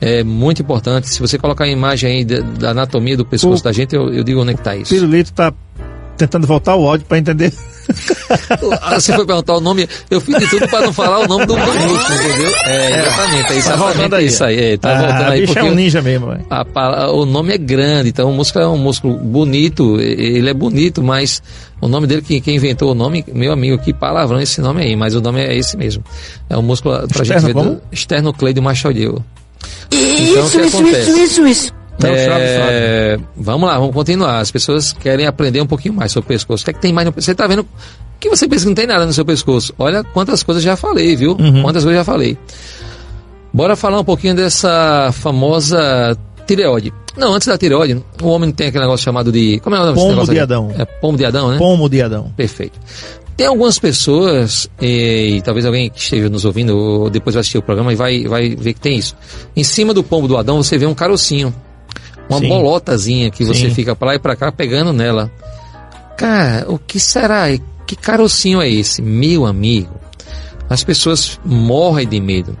[0.05, 1.07] É muito importante.
[1.07, 4.13] Se você colocar a imagem aí da, da anatomia do pescoço O- da gente, eu,
[4.13, 4.93] eu digo onde é que tá isso.
[4.93, 5.53] Pirulito tá
[6.17, 7.51] tentando voltar o áudio pra entender.
[8.81, 11.45] Ah, Você foi perguntar o nome, eu fiz de tudo para não falar o nome
[11.45, 12.51] do, músculo, entendeu?
[12.65, 14.25] É, exatamente, é exatamente aí.
[14.25, 14.59] isso aí.
[14.73, 17.53] É, tá ah, voltando aí bicho porque é um ninja mesmo, a pa- o nome
[17.53, 21.41] é grande, então o músculo é um músculo bonito, ele é bonito, mas
[21.81, 24.95] o nome dele, que, quem inventou o nome, meu amigo, que palavrão esse nome aí,
[24.95, 26.03] mas o nome é esse mesmo.
[26.49, 29.21] É um músculo pra gente Externo ver do esternocleido mastoideu.
[29.91, 31.73] Então Isso, isso, isso, isso, isso.
[31.97, 34.39] Então, chave, É, vamos lá, vamos continuar.
[34.39, 36.63] As pessoas querem aprender um pouquinho mais sobre o pescoço.
[36.63, 37.65] O que é que tem mais no Você tá vendo
[38.19, 39.73] que você pensa que não tem nada no seu pescoço?
[39.77, 41.35] Olha quantas coisas já falei, viu?
[41.39, 41.61] Uhum.
[41.61, 42.37] Quantas coisas já falei.
[43.53, 46.91] Bora falar um pouquinho dessa famosa tireoide.
[47.15, 49.59] Não, antes da tireoide, o homem tem aquele negócio chamado de.
[49.59, 50.39] Como é o nome Pomo de?
[50.39, 50.71] Adão.
[50.77, 51.57] É pomo de Adão, né?
[51.57, 52.31] Pomo de Adão.
[52.35, 52.79] Perfeito.
[53.35, 57.63] Tem algumas pessoas, e, talvez alguém que esteja nos ouvindo, ou depois vai assistir o
[57.63, 59.15] programa e vai, vai ver que tem isso.
[59.55, 61.53] Em cima do pombo do Adão você vê um carocinho.
[62.29, 62.47] Uma Sim.
[62.47, 63.73] bolotazinha que você Sim.
[63.73, 65.31] fica pra lá e pra cá pegando nela.
[66.15, 67.45] Cara, o que será?
[67.85, 69.01] Que carocinho é esse?
[69.01, 69.93] Meu amigo,
[70.69, 72.57] as pessoas morrem de medo.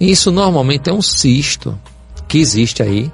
[0.00, 1.78] Isso normalmente é um cisto
[2.26, 3.10] que existe aí,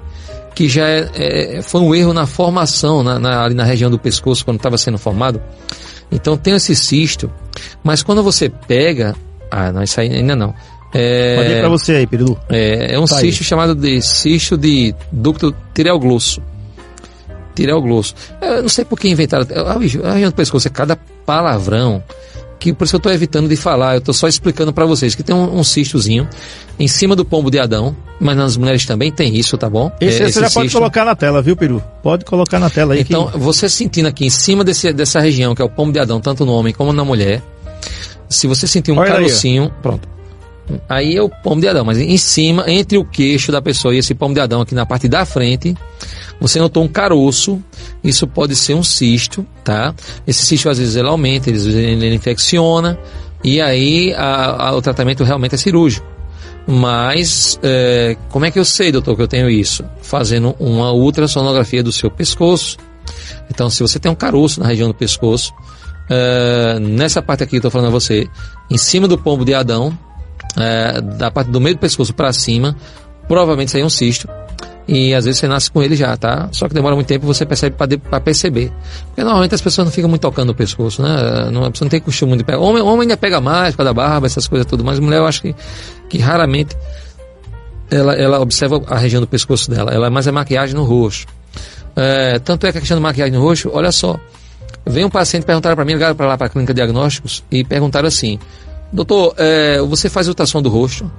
[0.55, 1.09] que já é,
[1.57, 4.77] é- foi um erro na formação, na, na- ali na região do pescoço, quando estava
[4.77, 5.41] sendo formado.
[6.11, 7.29] Então tem esse cisto,
[7.83, 9.13] mas quando você pega.
[9.51, 10.53] Ah, não, isso aí ainda não.
[10.93, 12.39] É, Pode ir pra você aí, Pirilu.
[12.49, 13.25] é, é um Tá aí.
[13.31, 16.41] cisto chamado de cisto de ducto tireoglosso.
[17.53, 18.13] Tireoglosso.
[18.41, 19.45] Eu não sei por que inventaram.
[19.67, 20.95] A região do pescoço é cada
[21.25, 22.03] palavrão.
[22.59, 23.93] Que por isso que eu estou evitando de falar.
[23.93, 26.27] Eu estou só explicando para vocês que tem um, um cistozinho
[26.79, 29.91] em cima do pombo de Adão, mas nas mulheres também tem isso, tá bom?
[29.99, 30.77] Esse, É, você já pode cisto.
[30.77, 31.83] colocar na tela, viu, Peru?
[32.01, 33.01] Pode colocar na tela aí.
[33.01, 33.37] Então, que...
[33.37, 36.45] você sentindo aqui em cima desse, dessa região, que é o pombo de Adão, tanto
[36.45, 37.41] no homem como na mulher,
[38.29, 40.14] se você sentir um Olha aí, carocinho, pronto.
[40.89, 43.99] Aí é o pombo de Adão, mas em cima, entre o queixo da pessoa e
[43.99, 45.75] esse pombo de Adão aqui na parte da frente,
[46.39, 47.61] você notou um caroço,
[48.03, 49.93] isso pode ser um cisto, tá?
[50.25, 52.97] Esse cisto às vezes ele aumenta, vezes ele infecciona,
[53.43, 56.05] e aí a- a- o tratamento realmente é cirúrgico.
[56.67, 59.83] Mas é, como é que eu sei, doutor, que eu tenho isso?
[60.01, 62.77] Fazendo uma ultrassonografia do seu pescoço.
[63.51, 65.53] Então, se você tem um caroço na região do pescoço,
[66.09, 68.27] é, nessa parte aqui que eu estou falando a você,
[68.69, 69.95] em cima do pombo de Adão,
[70.57, 72.75] é, da parte do meio do pescoço para cima,
[73.27, 74.27] provavelmente aí é um cisto.
[74.87, 76.47] E às vezes você nasce com ele já, tá?
[76.51, 78.71] Só que demora muito tempo você percebe para perceber.
[79.07, 81.49] Porque normalmente as pessoas não ficam muito tocando o pescoço, né?
[81.51, 82.59] Não, a pessoa não tem costume de pegar.
[82.59, 85.25] Homem, homem ainda pega mais por causa da barba, essas coisas tudo, mas mulher eu
[85.25, 85.55] acho que,
[86.07, 86.77] que raramente
[87.89, 89.91] ela, ela observa a região do pescoço dela.
[89.91, 91.33] Ela é mais a maquiagem no rosto.
[91.95, 94.19] É, tanto é que a questão da maquiagem no rosto, olha só.
[94.85, 97.63] Veio um paciente perguntar para mim, ligaram para lá para a clínica de diagnósticos e
[97.63, 98.37] perguntaram assim:
[98.95, 101.11] Doutor, é, você faz ultrassom do rosto?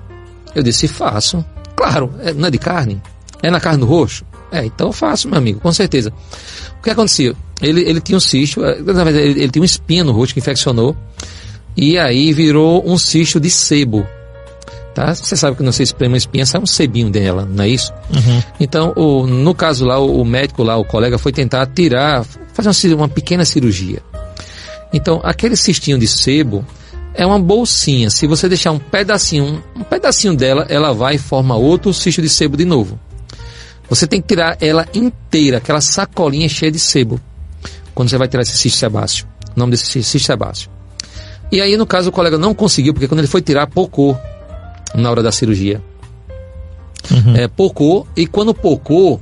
[0.54, 1.44] Eu disse, faço.
[1.76, 3.02] Claro, é, não é de carne?
[3.42, 4.24] É na carne do roxo?
[4.50, 6.10] É, então eu faço, meu amigo, com certeza.
[6.78, 7.34] O que acontecia?
[7.60, 10.32] Ele, ele tinha um cisto, eh, na verdade, ele, ele tinha uma espinha no rosto
[10.32, 10.96] que infeccionou,
[11.76, 14.06] e aí virou um cisto de sebo.
[14.94, 15.14] Tá?
[15.14, 17.92] Você sabe que não se espreme uma espinha, sai um sebinho dela, não é isso?
[18.10, 18.42] Uhum.
[18.58, 22.24] Então, o, no caso lá, o, o médico lá, o colega, foi tentar tirar,
[22.54, 24.00] fazer uma, uma pequena cirurgia.
[24.94, 26.64] Então, aquele cistinho de sebo
[27.16, 28.10] é uma bolsinha.
[28.10, 32.28] Se você deixar um pedacinho, um, pedacinho dela, ela vai e forma outro cisto de
[32.28, 32.98] sebo de novo.
[33.88, 37.20] Você tem que tirar ela inteira, aquela sacolinha cheia de sebo.
[37.94, 39.26] Quando você vai tirar esse cisto sebáceo.
[39.56, 40.70] O nome desse cisto sebáceo.
[41.50, 44.18] E aí, no caso, o colega não conseguiu, porque quando ele foi tirar, pocou
[44.94, 45.80] na hora da cirurgia.
[47.36, 49.20] É, pocou, e quando pocou,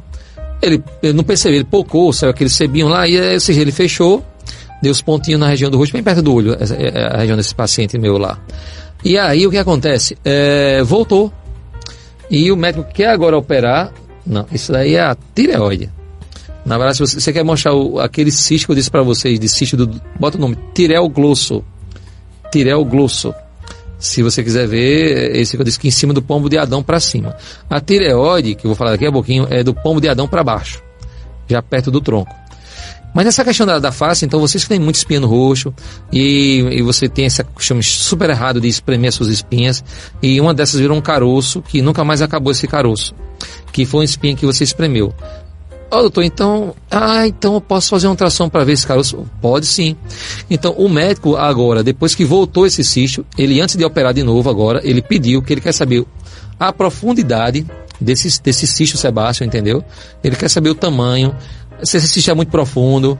[0.62, 3.70] ele, ele não percebeu, ele pocou, saiu aquele sebinho lá, e aí, ou seja, ele
[3.70, 4.24] fechou,
[4.82, 7.36] deu os pontinhos na região do rosto, bem perto do olho, essa- é a região
[7.36, 8.38] desse paciente meu lá.
[9.04, 10.16] E aí, o que acontece?
[10.24, 11.32] É, voltou,
[12.30, 13.92] e o médico quer agora operar,
[14.26, 15.90] não, isso daí é a tireoide.
[16.64, 19.38] Na verdade, se você, você quer mostrar o- aquele cisto que eu disse para vocês,
[19.38, 21.62] de cisto do, bota o nome, tireoglosso.
[22.50, 23.34] Tireoglosso.
[23.98, 26.82] Se você quiser ver, esse que eu disse que em cima do pombo de Adão
[26.82, 27.36] para cima.
[27.70, 30.42] A tireoide, que eu vou falar daqui a pouquinho, é do pombo de Adão para
[30.44, 30.82] baixo,
[31.48, 32.34] já perto do tronco.
[33.14, 35.72] Mas nessa questão da, da face, então vocês que têm muito espinha no rosto
[36.12, 39.84] e, e você tem esse costume super errado de espremer as suas espinhas
[40.20, 43.14] e uma dessas virou um caroço que nunca mais acabou esse caroço,
[43.72, 45.14] que foi uma espinha que você espremeu.
[45.90, 49.24] Ó, doutor, então, ah, então eu posso fazer uma ultrassom para ver esse caroço?
[49.40, 49.96] Pode sim.
[50.50, 54.50] Então, o médico agora, depois que voltou esse cisto, ele antes de operar de novo
[54.50, 56.04] agora, ele pediu que ele quer saber
[56.58, 57.64] a profundidade
[58.00, 59.84] desse, desse cisto sebáceo, entendeu?
[60.22, 61.34] Ele quer saber o tamanho,
[61.82, 63.18] se esse cisto é muito profundo,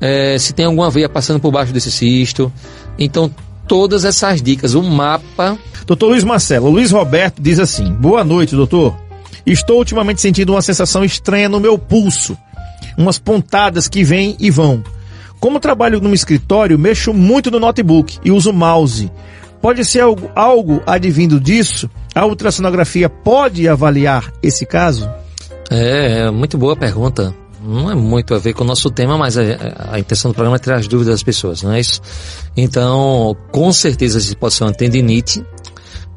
[0.00, 2.52] eh, se tem alguma veia passando por baixo desse cisto.
[2.98, 3.30] Então,
[3.66, 8.96] todas essas dicas, o mapa Doutor Luiz Marcelo, Luiz Roberto diz assim: Boa noite, doutor.
[9.44, 12.36] Estou ultimamente sentindo uma sensação estranha no meu pulso.
[12.96, 14.82] Umas pontadas que vêm e vão.
[15.38, 19.10] Como trabalho num escritório, mexo muito no notebook e uso mouse.
[19.60, 21.90] Pode ser algo, algo advindo disso?
[22.14, 25.10] A ultrassonografia pode avaliar esse caso?
[25.70, 27.34] É, é muito boa pergunta.
[27.66, 29.42] Não é muito a ver com o nosso tema, mas a,
[29.92, 32.00] a intenção do programa é tirar as dúvidas das pessoas, não é isso?
[32.54, 35.42] Então, com certeza isso pode ser uma tendinite,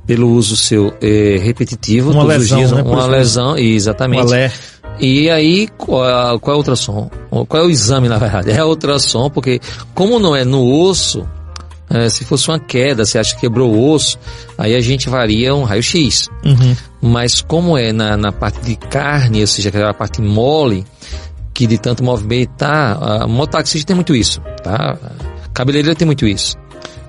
[0.05, 4.21] pelo uso seu eh, repetitivo, Uma todos lesão, os dias, né, uma lesão, exatamente.
[4.21, 4.51] alé.
[4.99, 7.11] E aí, qual é, qual é o ultrassom?
[7.29, 8.49] Qual é o exame, na verdade?
[8.57, 9.59] É o ultrassom, porque
[9.93, 11.27] como não é no osso,
[11.89, 14.17] eh, se fosse uma queda, você acha que quebrou o osso,
[14.57, 16.29] aí a gente varia um raio-x.
[16.43, 16.75] Uhum.
[17.01, 20.85] Mas como é na, na parte de carne, ou seja, aquela parte mole,
[21.57, 24.95] que de tanto movimentar, a mototaxista tem muito isso, tá?
[25.55, 26.55] Cabeleireiro tem muito isso.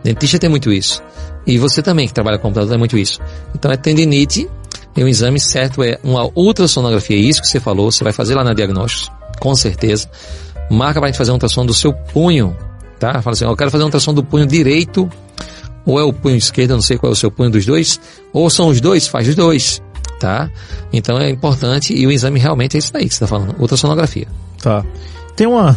[0.03, 1.03] Dentista tem muito isso.
[1.47, 3.21] E você também, que trabalha com computador, tem muito isso.
[3.55, 4.49] Então é tendinite,
[4.97, 8.35] e o exame certo é uma ultrassonografia, é isso que você falou, você vai fazer
[8.37, 10.09] lá na diagnósticos, com certeza.
[10.71, 12.57] Marca pra gente fazer uma ultrassom do seu punho,
[12.99, 13.21] tá?
[13.21, 15.11] Fala assim, eu quero fazer uma ultrassom do punho direito,
[15.85, 18.01] ou é o punho esquerdo, não sei qual é o seu punho dos dois,
[18.33, 19.83] ou são os dois, faz os dois,
[20.19, 20.51] tá?
[20.93, 24.27] Então é importante, e o exame realmente é isso daí que você está falando, ultrassonografia.
[24.63, 24.85] Tá.
[25.37, 25.77] Tem uma,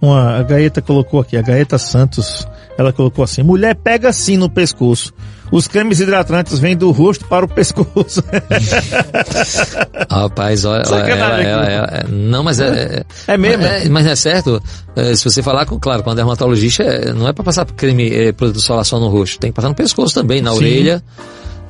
[0.00, 0.38] uma.
[0.38, 2.46] A Gaeta colocou aqui, a Gaeta Santos,
[2.76, 5.12] ela colocou assim: mulher pega assim no pescoço.
[5.50, 8.22] Os cremes hidratantes vêm do rosto para o pescoço.
[10.10, 11.10] Rapaz, olha, ela, aqui.
[11.10, 13.62] ela- ela- não, mas é, É mesmo?
[13.64, 14.62] É, mas é certo.
[14.96, 18.10] É, se você falar com, claro, com a dermatologista, é, não é para passar creme,
[18.10, 20.56] é, produto solar só no rosto, tem que passar no pescoço também, na Sim.
[20.56, 21.02] orelha,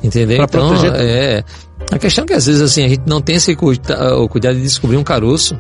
[0.03, 0.37] entendeu?
[0.37, 1.45] Pra então, proteger é.
[1.93, 4.97] A questão é que às vezes assim a gente não tem esse cuidado de descobrir
[4.97, 5.57] um caroço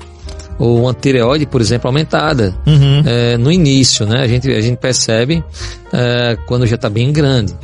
[0.58, 3.02] ou uma tireoide, por exemplo, aumentada Uhum.
[3.04, 4.22] é, no início, né?
[4.22, 5.42] A gente, a gente percebe
[5.92, 7.54] é, quando já está bem grande.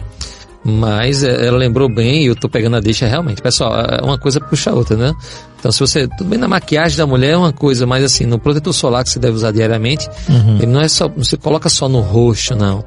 [0.65, 3.41] Mas é, ela lembrou bem, e eu tô pegando a deixa realmente.
[3.41, 5.15] Pessoal, é uma coisa puxa a outra, né?
[5.59, 6.07] Então, se você.
[6.09, 9.11] Tudo bem na maquiagem da mulher é uma coisa, mas assim, no protetor solar que
[9.11, 10.09] você deve usar diariamente,
[10.59, 11.09] ele não é só.
[11.09, 12.85] Você coloca só no rosto, não.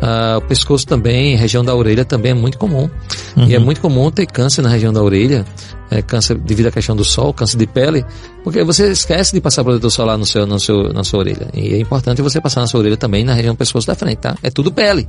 [0.00, 2.88] Ah, o pescoço também, região da orelha também é muito comum.
[3.36, 5.44] E é muito comum ter câncer na região da orelha,
[5.90, 8.04] é, câncer devido à questão do sol, câncer de pele,
[8.42, 11.48] porque você esquece de passar protetor solar no seu, no seu, na sua orelha.
[11.54, 14.18] E é importante você passar na sua orelha também na região do pescoço da frente,
[14.18, 14.36] tá?
[14.42, 15.08] É tudo pele.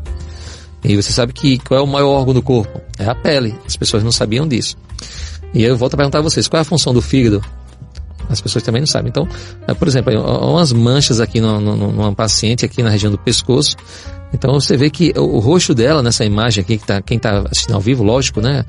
[0.84, 2.80] E você sabe que qual é o maior órgão do corpo?
[3.00, 3.56] É a pele.
[3.66, 4.78] As pessoas não sabiam disso.
[5.54, 7.42] E eu volto a perguntar a vocês, qual é a função do fígado?
[8.30, 9.10] As pessoas também não sabem.
[9.10, 9.28] Então,
[9.68, 13.76] eh, por exemplo, umas manchas aqui no, no, numa paciente aqui na região do pescoço.
[14.36, 17.74] Então você vê que o, rosto dela nessa imagem aqui, que tá, quem está assistindo
[17.74, 18.66] ao vivo, lógico, né?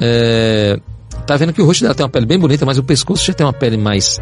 [0.00, 0.78] É,
[1.26, 3.32] tá vendo que o rosto dela tem uma pele bem bonita, mas o pescoço já
[3.32, 4.20] tem uma pele mais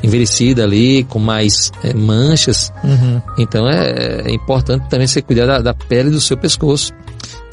[0.00, 2.72] envelhecida ali, com mais eh, manchas.
[2.84, 3.20] Uhum.
[3.36, 6.92] Então é, é importante também você cuidar da, da pele do seu pescoço.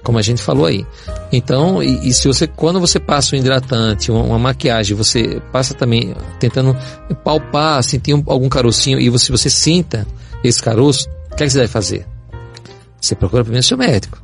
[0.04, 0.86] como a gente falou aí.
[1.32, 5.74] Então, e, e se você, quando você passa um hidratante, uma, uma, maquiagem, você passa
[5.74, 6.78] também tentando
[7.24, 10.06] palpar, sentir um, algum carocinho e você, você sinta
[10.44, 12.06] esse caroço, o que, é que você deve fazer?
[13.06, 14.24] Você procura primeiro seu médico.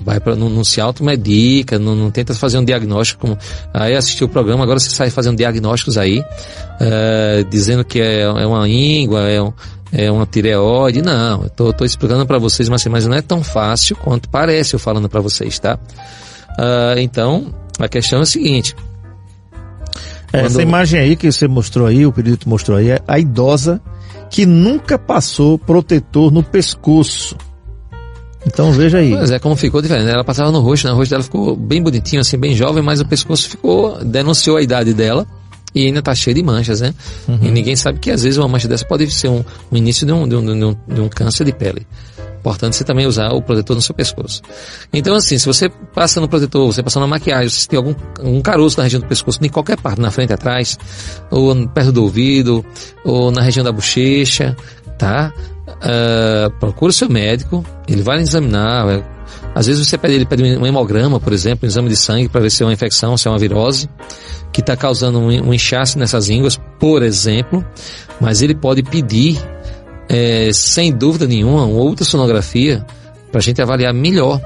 [0.00, 3.20] Vai para não, não, se automedica, não, não tenta fazer um diagnóstico.
[3.20, 3.38] Como,
[3.74, 8.46] aí assistiu o programa, agora você sai fazendo diagnósticos aí, uh, dizendo que é, é
[8.46, 9.52] uma íngua, é um,
[9.92, 11.02] é uma tireoide.
[11.02, 14.74] Não, eu tô, tô explicando para vocês, mas, mas não é tão fácil quanto parece
[14.74, 15.78] eu falando para vocês, tá?
[16.58, 18.74] Uh, então, a questão é a seguinte.
[20.32, 23.80] É, Essa imagem aí que você mostrou aí, o perito mostrou aí, é a idosa
[24.30, 27.36] que nunca passou protetor no pescoço.
[28.46, 29.10] Então veja aí.
[29.10, 30.08] Pois é, como ficou diferente.
[30.08, 30.92] Ela passava no rosto, né?
[30.92, 34.62] o rosto dela ficou bem bonitinho, assim, bem jovem, mas o pescoço ficou, denunciou a
[34.62, 35.26] idade dela
[35.74, 36.94] e ainda está cheio de manchas, né?
[37.26, 37.38] Uhum.
[37.42, 40.12] E ninguém sabe que às vezes uma mancha dessa pode ser um, um início de
[40.12, 41.86] um, de, um, de, um, de um câncer de pele.
[42.40, 44.40] Importante você também usar o protetor no seu pescoço.
[44.92, 48.40] Então, assim, se você passa no protetor, você passa na maquiagem, se tem algum um
[48.40, 50.78] caroço na região do pescoço, em qualquer parte, na frente, atrás,
[51.30, 52.64] ou perto do ouvido,
[53.04, 54.56] ou na região da bochecha,
[54.96, 55.32] tá?
[55.68, 59.04] Uh, procure o seu médico, ele vai examinar,
[59.54, 62.40] às vezes você pede, ele pede um hemograma, por exemplo, um exame de sangue para
[62.40, 63.88] ver se é uma infecção, se é uma virose,
[64.52, 67.64] que está causando um, um inchaço nessas ínguas, por exemplo.
[68.20, 69.38] Mas ele pode pedir,
[70.08, 72.84] é, sem dúvida nenhuma, uma ultrassonografia
[73.30, 74.40] para a gente avaliar melhor.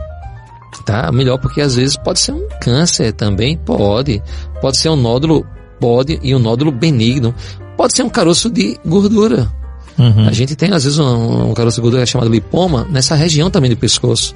[0.86, 1.12] Tá?
[1.12, 4.22] Melhor porque às vezes pode ser um câncer também, pode.
[4.60, 5.46] Pode ser um nódulo,
[5.78, 7.34] pode, e um nódulo benigno.
[7.76, 9.61] Pode ser um caroço de gordura.
[9.98, 10.28] Uhum.
[10.28, 13.70] A gente tem às vezes um, um caroço de gordura chamado lipoma nessa região também
[13.70, 14.34] do pescoço.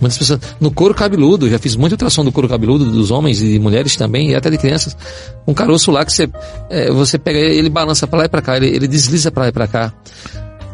[0.00, 3.52] Muitas pessoas, no couro cabeludo, já fiz muita ultrassom do couro cabeludo dos homens e
[3.52, 4.96] de mulheres também, e até de crianças.
[5.46, 6.30] Um caroço lá que você,
[6.70, 9.48] é, você pega ele balança para lá e para cá, ele, ele desliza para lá
[9.48, 9.92] e para cá.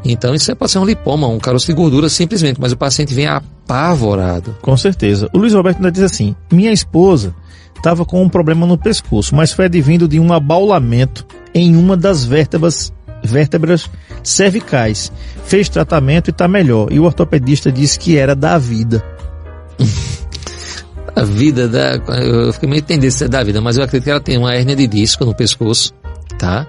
[0.05, 3.27] Então isso pode ser um lipoma, um caroço de gordura simplesmente, mas o paciente vem
[3.27, 4.55] apavorado.
[4.61, 5.31] Com certeza.
[5.33, 7.35] O Luiz Roberto ainda diz assim: minha esposa
[7.75, 12.25] estava com um problema no pescoço, mas foi advindo de um abaulamento em uma das
[12.25, 12.93] vértebras,
[13.25, 13.91] vértebras
[14.23, 15.11] cervicais.
[15.45, 16.93] Fez tratamento e está melhor.
[16.93, 19.03] E o ortopedista disse que era da vida
[21.15, 21.95] a vida da.
[22.23, 24.87] Eu fiquei meio tendência da vida, mas eu acredito que ela tem uma hérnia de
[24.87, 25.93] disco no pescoço,
[26.39, 26.67] tá?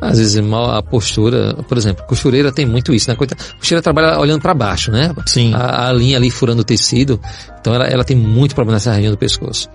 [0.00, 3.14] Às vezes mal a postura, por exemplo, costureira tem muito isso, né?
[3.14, 5.14] A costureira trabalha olhando para baixo, né?
[5.26, 5.54] Sim.
[5.54, 7.20] A, a, linha ali furando o tecido,
[7.60, 9.68] então ela, ela tem muito problema nessa região do pescoço.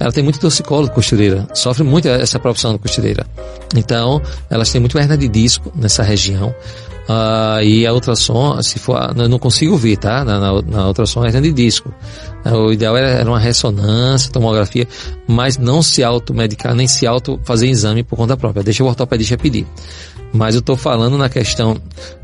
[0.00, 3.26] Ela tem muito torcicolo costureira, sofre muito essa profissão costureira.
[3.76, 6.54] Então, elas têm muito hernia de disco nessa região.
[7.08, 10.24] Uh, e a ultrassom, se for, não consigo ver, tá?
[10.24, 11.92] Na, na, na ultrassom é de disco.
[12.44, 14.86] Uh, o ideal era, uma ressonância, tomografia,
[15.26, 18.62] mas não se automedicar, nem se auto fazer exame por conta própria.
[18.62, 19.66] Deixa o ortopedista pedir.
[20.32, 21.76] Mas eu estou falando na questão,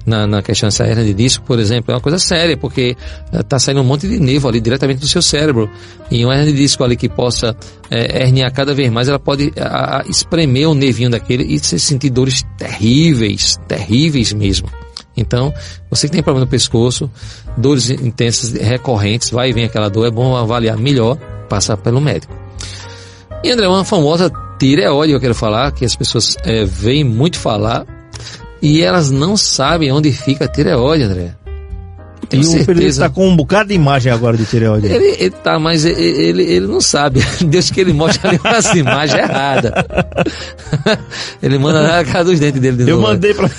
[0.06, 2.96] na, na questão dessa hernia de disco, por exemplo, é uma coisa séria, porque
[3.32, 5.68] está eh, saindo um monte de nervo ali diretamente do seu cérebro.
[6.08, 7.56] E uma hernia de disco ali que possa
[7.90, 12.10] é, herniar cada vez mais, ela pode a, a, espremer o nervinho daquele e sentir
[12.10, 14.68] dores terríveis, terríveis mesmo.
[15.16, 15.52] Então,
[15.90, 17.10] você que tem problema no pescoço,
[17.56, 21.16] dores intensas recorrentes, vai e vem aquela dor, é bom avaliar melhor,
[21.48, 22.34] passar pelo médico.
[23.42, 27.86] E André, uma famosa tireoide eu quero falar, que as pessoas é, veem muito falar,
[28.60, 31.34] e elas não sabem onde fica a tireoide, André.
[32.29, 32.62] Tenho e certeza.
[32.62, 34.87] o Pedro está com um bocado de imagem agora de tireoide.
[34.87, 37.20] Ele, ele tá, mas ele, ele, ele, não sabe.
[37.47, 39.72] Deus que ele mostra ali umas imagens erradas.
[41.43, 43.09] ele manda na cara dos dentes dele de eu novo.
[43.09, 43.51] Mandei pra...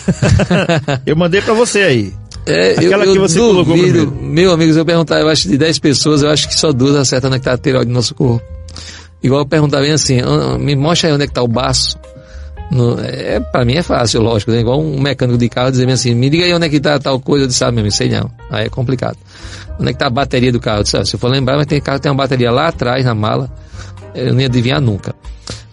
[1.05, 2.13] eu mandei para você aí.
[2.45, 4.11] É, Aquela eu, eu que você duvido, colocou primeiro.
[4.21, 6.95] Meu amigo, se eu perguntar, eu acho de 10 pessoas, eu acho que só duas
[6.95, 8.41] acertam onde é está a tireoide no nosso corpo.
[9.21, 11.97] Igual eu perguntar bem assim, ah, me mostra aí onde é que está o baço.
[13.01, 14.59] É, pra mim é fácil, lógico, né?
[14.59, 17.19] Igual um mecânico de carro dizer assim, me diga aí onde é que tá tal
[17.19, 18.29] coisa, eu disse, ah, meu sei não.
[18.49, 19.17] Aí é complicado.
[19.79, 20.79] Onde é que tá a bateria do carro?
[20.79, 23.05] Eu disse, ah, se eu for lembrar, mas tem carro tem uma bateria lá atrás
[23.05, 23.49] na mala,
[24.13, 25.15] eu ia adivinhar nunca.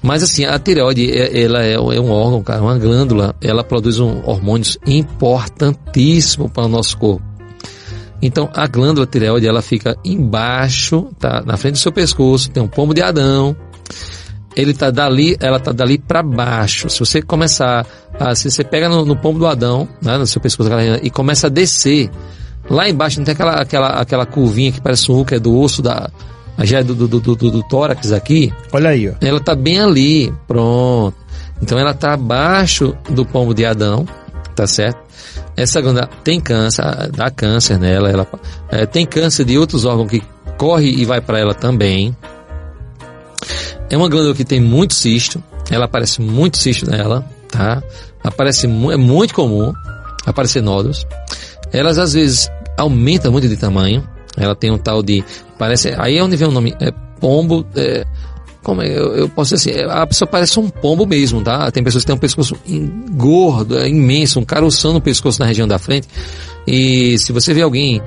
[0.01, 3.99] Mas assim, a tireoide, é, ela é, é um órgão, cara, uma glândula, ela produz
[3.99, 7.25] um hormônios importantíssimo para o nosso corpo.
[8.23, 11.43] Então, a glândula tireoide, ela fica embaixo, tá?
[11.45, 13.57] Na frente do seu pescoço, tem um pomo de Adão,
[14.57, 16.89] ele tá dali, ela tá dali para baixo.
[16.89, 17.87] Se você começar,
[18.19, 20.71] a, se você pega no, no pombo do Adão, né, no seu pescoço,
[21.03, 22.11] e começa a descer,
[22.69, 25.83] lá embaixo não tem aquela, aquela, aquela curvinha que parece um que é do osso
[25.83, 26.09] da,
[26.63, 28.53] já é do, do, do, do, tórax aqui.
[28.73, 29.15] Olha aí, ó.
[29.21, 31.17] Ela tá bem ali, pronto.
[31.61, 34.07] Então ela tá abaixo do pombo de Adão,
[34.55, 35.03] tá certo?
[35.57, 38.27] Essa glândula tem câncer, dá câncer nela, ela
[38.71, 40.23] é, tem câncer de outros órgãos que
[40.59, 42.15] corre e vai para ela também,
[43.91, 47.83] é uma glândula que tem muito cisto, ela aparece muito cisto nela, tá?
[48.23, 49.73] Aparece, é muito comum
[50.27, 51.07] aparecer nódulos.
[51.73, 55.25] Elas às vezes aumentam muito de tamanho, ela tem um tal de
[55.59, 58.05] Parece, aí é onde vem o nome, é pombo, é,
[58.63, 61.71] como é, eu, eu posso dizer assim, a pessoa parece um pombo mesmo, tá?
[61.71, 62.57] Tem pessoas que têm um pescoço
[63.13, 66.09] gordo, é imenso, um caroção no pescoço na região da frente.
[66.67, 68.03] E se você vê alguém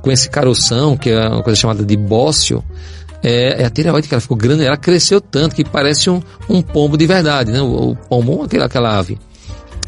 [0.00, 2.62] com esse caroção, que é uma coisa chamada de bócio,
[3.24, 6.60] é, é, a tireoide que ela ficou grande, ela cresceu tanto que parece um, um
[6.60, 7.62] pombo de verdade, né?
[7.62, 9.18] O, o pombo, aquela, aquela ave.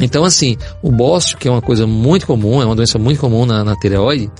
[0.01, 3.45] Então, assim, o bócio, que é uma coisa muito comum, é uma doença muito comum
[3.45, 4.30] na, na tireoide,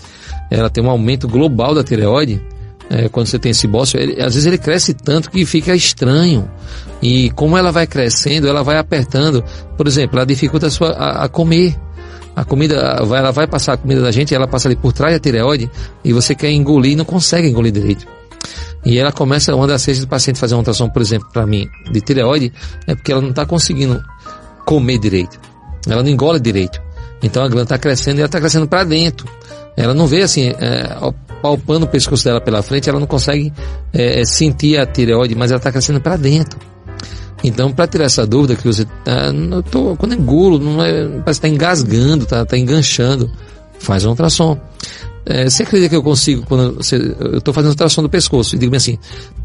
[0.51, 2.43] ela tem um aumento global da tireoide,
[2.89, 6.49] é, quando você tem esse bócio, ele, às vezes ele cresce tanto que fica estranho.
[7.03, 9.45] E como ela vai crescendo, ela vai apertando.
[9.77, 11.77] Por exemplo, ela dificulta a, sua, a, a comer.
[12.35, 15.19] A comida, ela vai passar a comida da gente, ela passa ali por trás da
[15.19, 15.71] tireoide
[16.05, 18.07] e você quer engolir e não consegue engolir direito.
[18.87, 21.69] E ela começa, uma das vezes do paciente fazer uma ultrassom, por exemplo, para mim,
[21.91, 22.53] de tireoide,
[22.87, 24.01] é porque ela não está conseguindo
[24.65, 25.41] comer direito.
[25.89, 26.81] Ela não engole direito.
[27.21, 29.27] Então a glândula está crescendo e ela está crescendo para dentro.
[29.77, 30.97] Ela não vê assim, é,
[31.43, 33.53] palpando o pescoço dela pela frente, ela não consegue
[33.93, 36.57] é, é sentir a tireoide, mas ela está crescendo para dentro.
[37.43, 41.41] Então, para tirar essa dúvida que você tá, eu tô, quando engulo, não é, parece
[41.41, 43.31] que está engasgando, está tá enganchando,
[43.81, 44.57] faz um ultrassom.
[45.27, 48.59] É, você acredita que eu consigo, quando você, eu estou fazendo ultrassom do pescoço, e
[48.59, 48.97] digo assim,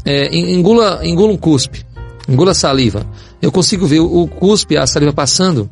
[0.04, 1.84] é, engula, engula um cuspe,
[2.28, 3.04] engula saliva,
[3.40, 5.68] eu consigo ver o, cuspe, a saliva passando,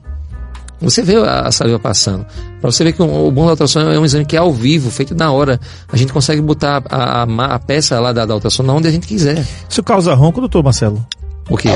[0.80, 2.26] você vê a saliva passando.
[2.61, 4.90] Para você ver que o bom da ultrassom é um exame que é ao vivo,
[4.90, 5.61] feito na hora.
[5.92, 9.06] A gente consegue botar a, a, a peça lá da, da ultrassom onde a gente
[9.06, 9.46] quiser.
[9.68, 11.04] Isso causa ronco, doutor Marcelo?
[11.50, 11.68] O quê?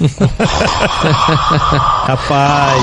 [2.06, 2.82] Rapaz.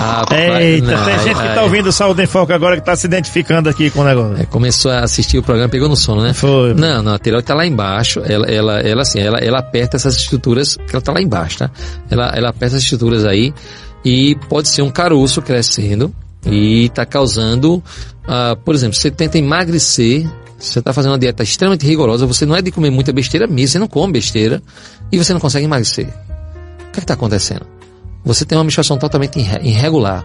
[0.00, 0.64] Rapaz.
[0.64, 3.06] Eita, não, tem gente que tá ouvindo o Saúde em Foco agora que tá se
[3.06, 4.42] identificando aqui com o negócio.
[4.42, 6.32] É, começou a assistir o programa, pegou no sono, né?
[6.32, 6.74] Foi.
[6.74, 10.16] Não, não, a tireoide tá lá embaixo, ela, ela, ela assim, ela, ela aperta essas
[10.16, 11.70] estruturas, que ela tá lá embaixo, tá?
[12.10, 13.52] Ela, ela aperta as estruturas aí
[14.04, 16.14] e pode ser um caroço crescendo
[16.46, 20.26] e está causando, uh, por exemplo, você tenta emagrecer,
[20.58, 23.72] você está fazendo uma dieta extremamente rigorosa, você não é de comer muita besteira mesmo,
[23.72, 24.62] você não come besteira
[25.12, 26.08] e você não consegue emagrecer.
[26.90, 27.66] O que é está acontecendo?
[28.24, 30.24] Você tem uma menstruação totalmente irregular.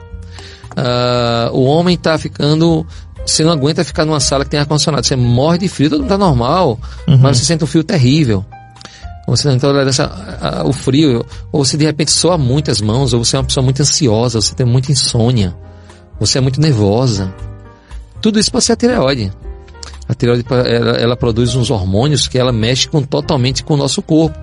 [0.71, 2.85] Uh, o homem está ficando
[3.25, 5.05] você não aguenta ficar numa sala que tem ar-condicionado.
[5.05, 7.17] Você morre de frio, todo mundo tá normal, uhum.
[7.17, 8.45] mas você sente um frio terrível
[9.27, 13.39] você não tolerância ao frio, ou você de repente soa muitas mãos, ou você é
[13.39, 15.55] uma pessoa muito ansiosa, você tem muita insônia,
[16.19, 17.33] você é muito nervosa.
[18.21, 19.31] Tudo isso pode ser a tireoide.
[20.07, 24.01] A tireoide ela, ela, produz uns hormônios que ela mexe com, totalmente com o nosso
[24.01, 24.37] corpo.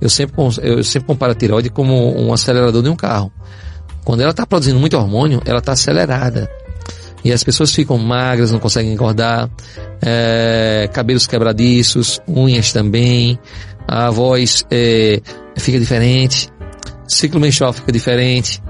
[0.00, 3.30] Eu sempre, eu sempre comparo a tireoide como um acelerador de um carro.
[4.04, 6.50] Quando ela está produzindo muito hormônio, ela está acelerada.
[7.22, 9.50] E as pessoas ficam magras, não conseguem engordar,
[10.00, 13.38] é, cabelos quebradiços, unhas também,
[13.86, 15.20] a voz é,
[15.56, 16.48] fica diferente,
[17.06, 18.62] ciclo menstrual fica diferente,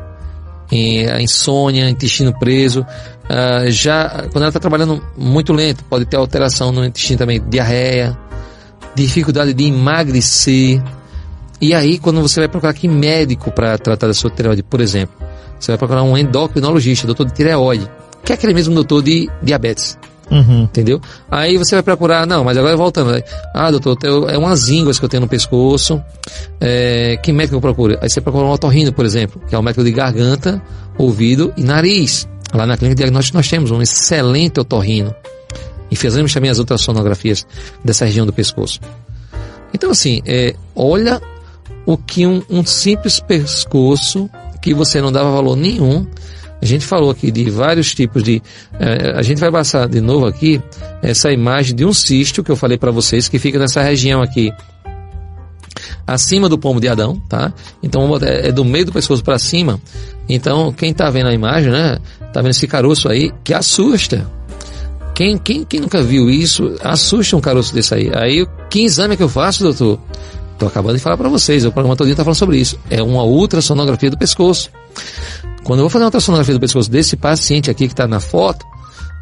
[1.12, 2.82] a insônia, intestino preso.
[2.82, 8.16] Uh, já quando ela está trabalhando muito lento, pode ter alteração no intestino também, diarreia,
[8.94, 10.82] dificuldade de emagrecer.
[11.60, 15.14] E aí, quando você vai procurar aqui médico para tratar da sua tireoide, por exemplo,
[15.58, 17.88] você vai procurar um endocrinologista, doutor de tireoide,
[18.24, 19.98] que é aquele mesmo doutor de diabetes.
[20.30, 20.62] Uhum.
[20.62, 21.00] Entendeu?
[21.28, 23.22] Aí você vai procurar, não, mas agora voltando.
[23.52, 23.98] Ah, doutor,
[24.30, 26.00] é umas ínguas que eu tenho no pescoço.
[26.60, 27.98] É, que médico eu procuro?
[28.00, 30.62] Aí você procura um otorrino, por exemplo, que é o um médico de garganta,
[30.96, 32.28] ouvido e nariz.
[32.54, 35.14] Lá na clínica de diagnóstico nós temos um excelente otorrino.
[35.90, 37.44] E fizemos também as ultrassonografias
[37.84, 38.80] dessa região do pescoço.
[39.74, 41.20] Então, assim, é, olha
[41.92, 44.30] o que um, um simples pescoço
[44.62, 46.06] que você não dava valor nenhum
[46.62, 48.42] a gente falou aqui de vários tipos de.
[48.78, 50.60] Eh, a gente vai passar de novo aqui
[51.02, 54.52] essa imagem de um cisto que eu falei para vocês que fica nessa região aqui
[56.06, 57.52] acima do pomo de Adão, tá?
[57.82, 59.80] Então é do meio do pescoço para cima.
[60.28, 61.98] Então quem tá vendo a imagem, né?
[62.30, 64.30] Tá vendo esse caroço aí que assusta.
[65.14, 68.10] Quem, quem, quem nunca viu isso, assusta um caroço desse aí.
[68.14, 70.00] Aí, que exame que eu faço, doutor?
[70.60, 72.78] Tô acabando de falar para vocês, o programa todo tá falando sobre isso.
[72.90, 74.70] É uma ultrassonografia do pescoço.
[75.64, 78.66] Quando eu vou fazer uma ultrassonografia do pescoço desse paciente aqui que está na foto,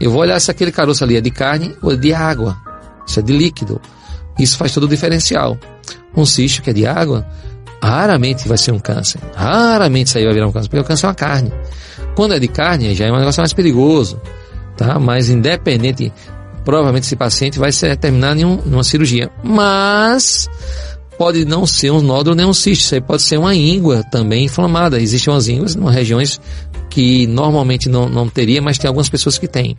[0.01, 2.59] eu vou olhar se aquele caroço ali é de carne ou é de água.
[3.07, 3.81] Se é de líquido.
[4.37, 5.57] Isso faz todo o diferencial.
[6.17, 7.25] Um cisto que é de água,
[7.81, 9.21] raramente vai ser um câncer.
[9.37, 11.53] Raramente isso aí vai virar um câncer, porque o câncer é uma carne.
[12.17, 14.21] Quando é de carne, já é um negócio mais perigoso.
[14.77, 14.99] Tá?
[14.99, 16.13] Mas independente,
[16.65, 19.31] provavelmente esse paciente vai ser terminar em, um, cirurgia.
[19.45, 20.49] Mas
[21.19, 24.45] pode não ser um nódulo nem um cisto, isso aí pode ser uma íngua também
[24.45, 25.01] inflamada.
[25.01, 26.41] Existem umas ínguas em regiões
[26.89, 29.77] que normalmente não, não teria, mas tem algumas pessoas que têm.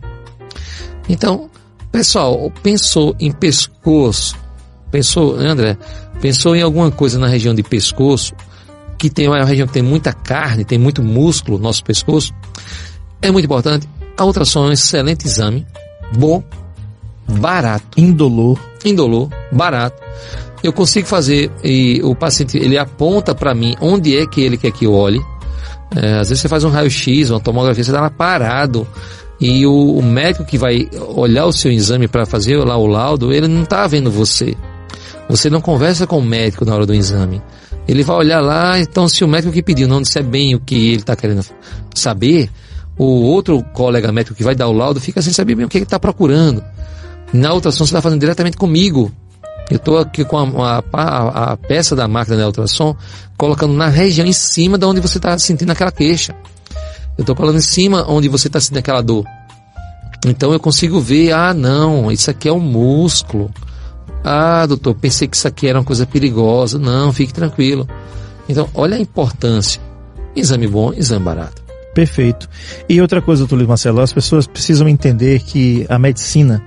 [1.08, 1.48] Então,
[1.90, 4.36] pessoal, pensou em pescoço,
[4.90, 5.76] pensou, André,
[6.20, 8.34] pensou em alguma coisa na região de pescoço,
[8.98, 12.34] que tem uma região que tem muita carne, tem muito músculo, nosso pescoço,
[13.22, 13.88] é muito importante.
[14.16, 15.66] A ultrassom é um excelente exame,
[16.12, 16.44] bom,
[17.26, 17.98] barato.
[17.98, 18.58] Indolor.
[18.84, 20.02] Indolor, barato.
[20.62, 24.70] Eu consigo fazer e o paciente ele aponta para mim onde é que ele quer
[24.70, 25.20] que eu olhe.
[25.96, 28.86] É, às vezes você faz um raio-x, uma tomografia, você está lá parado
[29.40, 33.32] e o, o, médico que vai olhar o seu exame para fazer lá o laudo,
[33.32, 34.54] ele não está vendo você.
[35.30, 37.40] Você não conversa com o médico na hora do exame.
[37.88, 40.74] Ele vai olhar lá, então se o médico que pediu não disser bem o que
[40.74, 41.44] ele está querendo
[41.94, 42.50] saber,
[42.98, 45.78] o outro colega médico que vai dar o laudo fica sem saber bem o que
[45.78, 46.62] ele está procurando.
[47.32, 49.10] Na ultrassom você está fazendo diretamente comigo.
[49.70, 52.96] Eu estou aqui com a, a, a, peça da máquina de ultrassom
[53.36, 56.34] colocando na região em cima de onde você está sentindo aquela queixa.
[57.16, 59.24] Eu estou colocando em cima onde você está sentindo aquela dor.
[60.26, 63.50] Então eu consigo ver, ah não, isso aqui é um músculo.
[64.24, 66.78] Ah, doutor, pensei que isso aqui era uma coisa perigosa.
[66.78, 67.88] Não, fique tranquilo.
[68.48, 69.80] Então, olha a importância.
[70.34, 71.62] Exame bom, exame barato.
[71.94, 72.48] Perfeito.
[72.88, 76.62] E outra coisa, doutor Luiz Marcelo, as pessoas precisam entender que a medicina,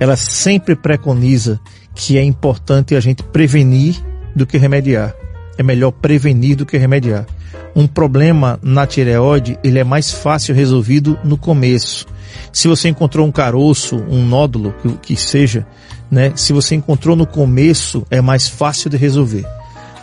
[0.00, 1.60] ela sempre preconiza
[1.96, 3.96] que é importante a gente prevenir
[4.34, 5.14] do que remediar.
[5.56, 7.26] É melhor prevenir do que remediar.
[7.74, 12.06] Um problema na tireoide, ele é mais fácil resolvido no começo.
[12.52, 15.66] Se você encontrou um caroço, um nódulo, que, que seja,
[16.10, 16.32] né?
[16.36, 19.46] Se você encontrou no começo, é mais fácil de resolver.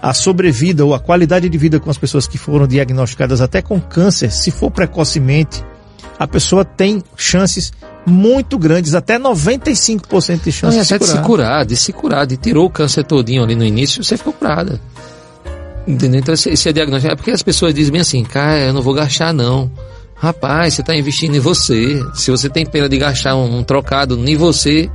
[0.02, 3.80] A sobrevida ou a qualidade de vida com as pessoas que foram diagnosticadas até com
[3.80, 5.64] câncer, se for precocemente,
[6.20, 7.72] a pessoa tem chances
[8.06, 12.26] muito grandes, até 95% de chance Não, de, se de se curar, de se curar,
[12.26, 14.80] de tirou o câncer todinho ali no início, você ficou curada.
[15.88, 16.20] Entendeu?
[16.20, 17.14] Então esse, é diagnóstico.
[17.14, 19.72] É porque as pessoas dizem bem assim, cara, eu não vou gastar não.
[20.16, 22.02] Rapaz, você está investindo em você.
[22.14, 24.90] Se você tem pena de gastar um, um trocado em você,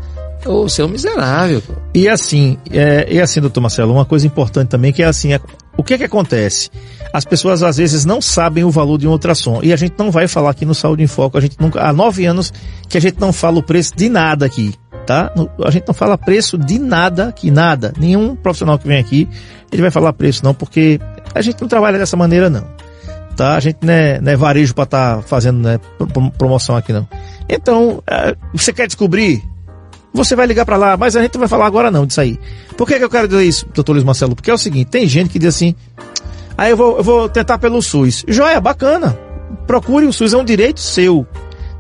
[0.47, 1.63] ou você é um miserável.
[1.95, 5.41] E assim, é, e assim, doutor Marcelo, uma coisa importante também que é assim, é,
[5.79, 6.69] o que é que acontece?
[7.13, 9.61] As pessoas às vezes não sabem o valor de um ultrassom.
[9.63, 11.39] E a gente não vai falar aqui no Saúde em Foco.
[11.39, 12.53] A gente nunca, há nove anos
[12.89, 14.75] que a gente não fala o preço de nada aqui,
[15.07, 15.33] tá?
[15.65, 17.95] A gente não fala preço de nada aqui, nada.
[17.97, 19.29] Nenhum profissional que vem aqui,
[19.71, 21.01] ele vai falar preço não, porque
[21.33, 22.67] a gente não trabalha dessa maneira não.
[23.37, 23.55] Tá?
[23.55, 25.79] A gente não é, não é varejo para estar tá fazendo né,
[26.37, 27.07] promoção aqui não.
[27.49, 29.45] Então, é, você quer descobrir?
[30.19, 32.41] Você vai ligar para lá, mas a gente não vai falar agora não disso aí.
[32.77, 34.35] Por que, que eu quero dizer isso, doutor Luiz Marcelo?
[34.35, 35.77] Porque é o seguinte, tem gente que diz assim,
[36.57, 38.25] aí eu vou, eu vou tentar pelo SUS.
[38.27, 39.17] Joia, bacana.
[39.65, 41.25] Procure o SUS, é um direito seu,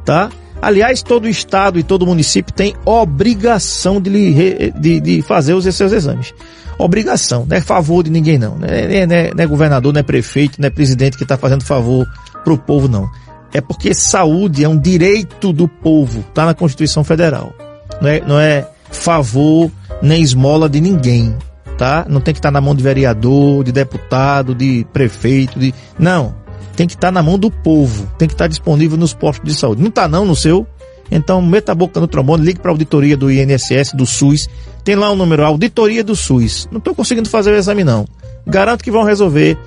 [0.05, 0.31] tá?
[0.63, 5.91] Aliás, todo estado e todo município tem obrigação de, lhe, de, de fazer os seus
[5.91, 6.33] exames.
[6.79, 8.57] Obrigação, não é favor de ninguém não.
[8.57, 11.37] Não é, não é, não é governador, não é prefeito, não é presidente que está
[11.37, 12.07] fazendo favor
[12.45, 13.11] para o povo não.
[13.53, 17.53] É porque saúde é um direito do povo, está na Constituição Federal.
[18.01, 19.71] Não é, não é favor
[20.03, 21.37] nem esmola de ninguém,
[21.77, 22.07] tá?
[22.09, 26.35] Não tem que estar tá na mão de vereador, de deputado, de prefeito, de não.
[26.77, 29.53] Tem que estar tá na mão do povo, tem que estar tá disponível nos postos
[29.53, 29.83] de saúde.
[29.83, 30.67] Não está não no seu?
[31.11, 34.49] Então meta a boca no trombone, ligue para a auditoria do INSS, do SUS.
[34.85, 36.69] Tem lá o um número, auditoria do SUS.
[36.71, 38.07] Não estou conseguindo fazer o exame não.
[38.47, 39.59] Garanto que vão resolver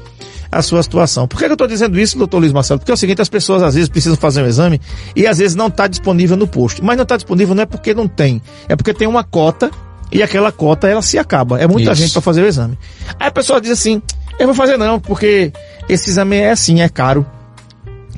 [0.52, 1.28] a sua situação.
[1.28, 2.80] Por que, eu estou dizendo isso, doutor Luiz Marcelo?
[2.80, 4.82] Porque é o seguinte, as pessoas às vezes precisam fazer um exame
[5.16, 6.84] e às vezes não está disponível no posto.
[6.84, 9.72] Mas não está disponível não é porque não tem, é porque tem uma cota
[10.12, 11.60] e aquela cota ela se acaba.
[11.60, 12.02] É muita isso.
[12.02, 12.78] gente para fazer o exame.
[13.20, 14.02] Aí a pessoa diz assim,
[14.38, 15.54] eu vou fazer não, porque
[15.88, 17.26] esse exame é assim, é caro.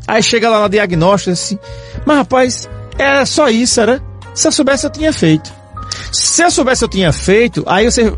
[0.07, 1.57] Aí chega lá na diagnóstico assim,
[2.05, 4.01] mas rapaz, é só isso, era?
[4.33, 5.53] Se eu soubesse eu tinha feito.
[6.13, 8.13] Se eu soubesse eu tinha feito, aí você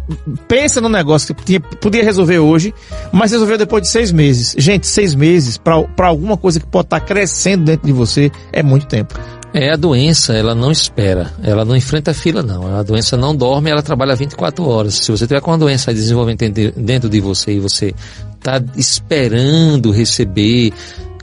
[0.49, 2.73] pensa no negócio que tinha, podia resolver hoje,
[3.11, 4.53] mas resolveu depois de seis meses.
[4.57, 8.61] Gente, seis meses para alguma coisa que pode estar tá crescendo dentro de você é
[8.61, 9.17] muito tempo.
[9.53, 12.75] É, a doença, ela não espera, ela não enfrenta fila, não.
[12.75, 14.95] A doença não dorme, ela trabalha 24 horas.
[14.95, 17.95] Se você tiver com uma doença desenvolvendo dentro de você e você
[18.37, 20.73] está esperando receber,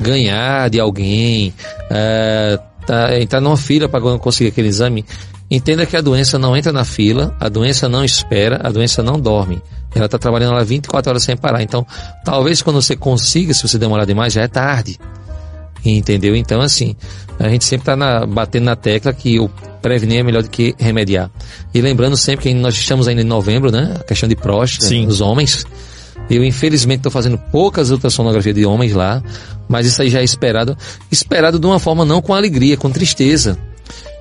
[0.00, 1.52] ganhar de alguém,
[1.90, 5.04] uh, tá, entrar numa fila para conseguir aquele exame,
[5.52, 9.20] Entenda que a doença não entra na fila, a doença não espera, a doença não
[9.20, 9.60] dorme.
[9.94, 11.62] Ela está trabalhando lá 24 horas sem parar.
[11.62, 11.86] Então,
[12.24, 14.98] talvez quando você consiga, se você demorar demais, já é tarde.
[15.84, 16.34] Entendeu?
[16.34, 16.96] Então, assim,
[17.38, 19.50] a gente sempre está batendo na tecla que o
[19.82, 21.30] prevenir é melhor do que remediar.
[21.74, 23.96] E lembrando sempre que nós estamos ainda em novembro, né?
[24.00, 25.06] A questão de próstata, Sim.
[25.06, 25.66] os homens.
[26.30, 29.22] Eu, infelizmente, estou fazendo poucas ultrassonografias de homens lá,
[29.68, 30.78] mas isso aí já é esperado.
[31.10, 33.58] Esperado de uma forma não com alegria, com tristeza.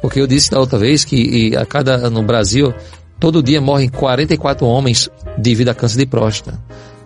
[0.02, 2.74] Porque eu disse da outra vez que a cada no Brasil
[3.20, 6.60] todo dia morrem 44 homens devido a câncer de próstata.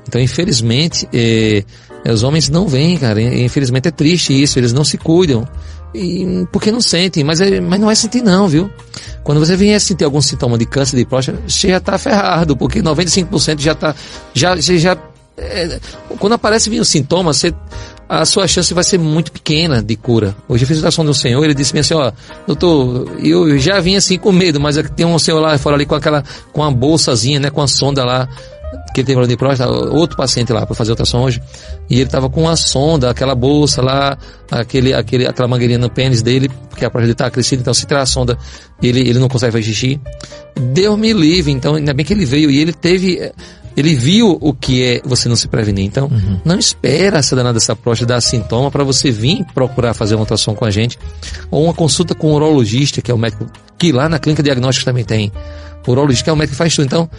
[0.07, 1.63] Então, infelizmente, eh,
[2.09, 3.21] os homens não vêm, cara.
[3.21, 5.47] Infelizmente é triste isso, eles não se cuidam.
[5.93, 8.69] E, porque não sentem, mas, é, mas não é sentir não, viu?
[9.23, 12.81] Quando você vier sentir algum sintoma de câncer de próstata, você já está ferrado, porque
[12.81, 13.95] 95% já está,
[14.33, 14.97] já, você já,
[15.37, 15.79] é,
[16.19, 17.53] quando aparece vir o sintoma, você,
[18.07, 20.35] a sua chance vai ser muito pequena de cura.
[20.47, 22.11] Hoje eu fiz a de um senhor, ele disse assim, ó,
[22.47, 25.95] doutor, eu já vim assim com medo, mas tem um senhor lá fora ali com
[25.95, 28.27] aquela, com a bolsazinha, né, com a sonda lá,
[28.93, 31.41] que ele tem problema de próstata, outro paciente lá para fazer ultrassom hoje,
[31.89, 34.17] e ele tava com a sonda, aquela bolsa lá,
[34.51, 37.85] aquele, aquele, aquela mangueirinha no pênis dele, porque a próstata dele tá crescida, então se
[37.85, 38.37] tirar a sonda,
[38.81, 39.99] ele, ele não consegue fazer xixi.
[40.55, 43.31] Deus me livre, então ainda bem que ele veio e ele teve
[43.75, 45.85] ele viu o que é você não se prevenir.
[45.85, 46.39] Então, uhum.
[46.45, 50.55] não espera essa danada dessa próstata dar sintoma para você vir procurar fazer uma ultrassom
[50.55, 50.97] com a gente.
[51.51, 53.45] Ou uma consulta com o urologista, que é o médico
[53.77, 55.31] que lá na clínica diagnóstica também tem.
[55.85, 56.85] O urologista que é o médico que faz tudo.
[56.85, 57.09] Então,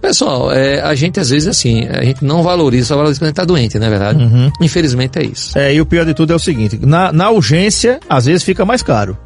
[0.00, 3.28] pessoal, é, a gente às vezes assim, a gente não valoriza, só valoriza quando a
[3.28, 4.22] gente tá doente, não é verdade?
[4.22, 4.50] Uhum.
[4.60, 5.56] Infelizmente é isso.
[5.56, 8.64] É, e o pior de tudo é o seguinte, na, na urgência, às vezes fica
[8.64, 9.16] mais caro,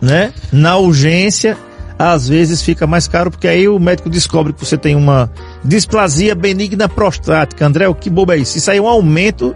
[0.00, 0.32] né?
[0.50, 1.58] Na urgência,
[1.98, 5.30] às vezes fica mais caro, porque aí o médico descobre que você tem uma
[5.64, 7.66] displasia benigna prostática.
[7.66, 8.58] André, o que bobo é isso?
[8.58, 9.54] Isso aí é um aumento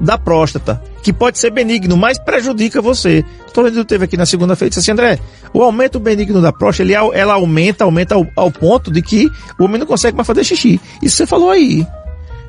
[0.00, 3.24] da próstata, que pode ser benigno, mas prejudica você.
[3.46, 5.18] O doutor teve aqui na segunda-feira e disse assim, André,
[5.52, 9.64] o aumento benigno da próstata, ele, ela aumenta, aumenta ao, ao ponto de que o
[9.64, 10.80] homem não consegue mais fazer xixi.
[11.02, 11.86] Isso você falou aí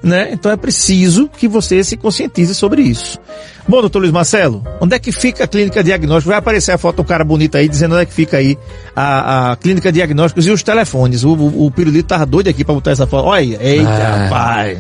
[0.06, 0.30] né?
[0.32, 3.20] Então é preciso que você se conscientize sobre isso.
[3.68, 6.30] Bom, doutor Luiz Marcelo, onde é que fica a clínica diagnóstica?
[6.30, 8.56] Vai aparecer a foto do cara bonito aí, dizendo onde é que fica aí
[8.96, 11.24] a, a clínica diagnósticos e os telefones.
[11.24, 13.26] O, o, o Pirulito tava doido aqui para botar essa foto.
[13.26, 14.78] Olha, eita, ah, rapaz.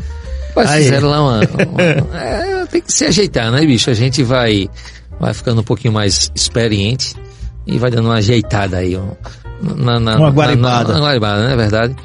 [0.55, 3.89] Mas fizeram lá uma, uma é, tem que se ajeitar, né, bicho?
[3.89, 4.69] A gente vai,
[5.19, 7.15] vai ficando um pouquinho mais experiente
[7.65, 8.95] e vai dando uma ajeitada aí.
[9.59, 10.93] Na, na, uma guaribada.
[10.93, 11.95] Na, uma guaribada, não é verdade?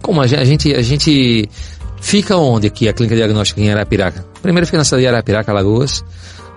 [0.00, 1.48] Como a gente, a gente
[2.04, 4.26] Fica onde aqui a clínica diagnóstica em Arapiraca?
[4.42, 6.04] Primeiro fica na cidade de Arapiraca, Alagoas.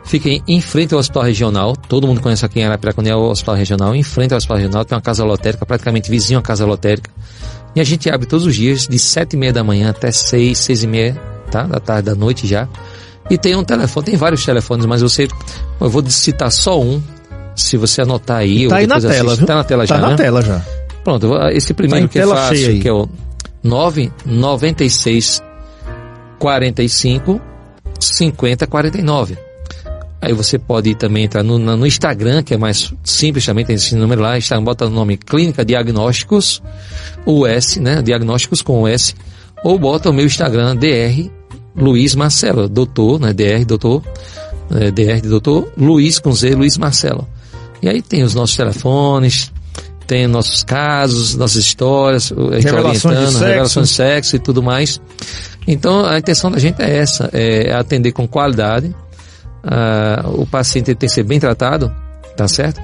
[0.04, 1.74] Fica em, em, frente ao Hospital Regional.
[1.74, 3.96] Todo mundo conhece aqui em Arapiraca onde é o Hospital Regional.
[3.96, 7.10] Em frente ao Hospital Regional tem uma casa lotérica, praticamente vizinho à casa lotérica.
[7.74, 10.58] E a gente abre todos os dias, de sete e meia da manhã até seis,
[10.58, 11.16] seis e meia,
[11.50, 11.64] tá?
[11.64, 12.68] Da tarde, da noite já.
[13.30, 15.30] E tem um telefone, tem vários telefones, mas você,
[15.80, 17.02] eu vou citar só um,
[17.56, 18.68] se você anotar aí.
[18.68, 20.16] Tá aí na tela, assiste, Tá na tela tá já, na né?
[20.18, 20.62] tela já.
[21.06, 23.08] Pronto, esse primeiro tá que é fácil, que é o
[23.68, 25.44] 996
[26.40, 27.42] 45
[28.00, 29.38] 50 49.
[30.20, 33.96] Aí você pode também entrar no, no Instagram, que é mais simples também, tem esse
[33.96, 36.62] número lá, Instagram, bota o nome Clínica Diagnósticos,
[37.26, 38.02] o S, né?
[38.02, 39.14] Diagnósticos com o S,
[39.64, 41.30] ou bota o meu Instagram, DR
[41.76, 43.32] Luiz Marcelo, doutor, né?
[43.32, 44.02] DR, doutor,
[44.72, 47.28] é, DR de doutor, Luiz com Z, Luiz Marcelo.
[47.82, 49.52] E aí tem os nossos telefones,
[50.08, 54.64] tem nossos casos, nossas histórias, a gente revelações orientando, de revelações de sexo e tudo
[54.64, 55.02] mais.
[55.68, 60.96] Então a intenção da gente é essa, é atender com qualidade, uh, o paciente tem
[60.96, 61.94] que ser bem tratado,
[62.38, 62.82] tá certo?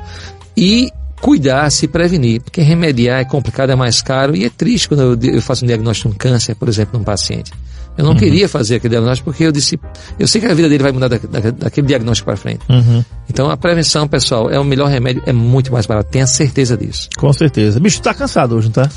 [0.55, 5.17] E cuidar, se prevenir, porque remediar é complicado, é mais caro e é triste quando
[5.25, 7.53] eu, faço um diagnóstico de um câncer, por exemplo, num paciente.
[7.97, 8.17] Eu não uhum.
[8.17, 9.79] queria fazer aquele diagnóstico porque eu disse,
[10.17, 12.61] eu sei que a vida dele vai mudar da, da, daquele diagnóstico para frente.
[12.69, 13.03] Uhum.
[13.29, 17.09] Então a prevenção, pessoal, é o melhor remédio, é muito mais barato, tenha certeza disso.
[17.17, 17.79] Com certeza.
[17.79, 18.89] Bicho, tá cansado hoje, não tá?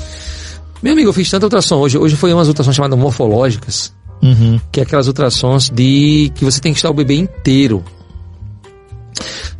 [0.81, 1.97] Meu amigo, eu fiz tanta ultrassom hoje.
[1.97, 4.59] Hoje foi umas ultrassons chamadas morfológicas, uhum.
[4.71, 7.83] que é aquelas ultrassons de que você tem que estar o bebê inteiro.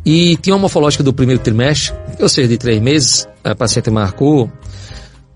[0.04, 4.50] E tinha uma morfológica do primeiro trimestre, ou seja, de três meses, a paciente marcou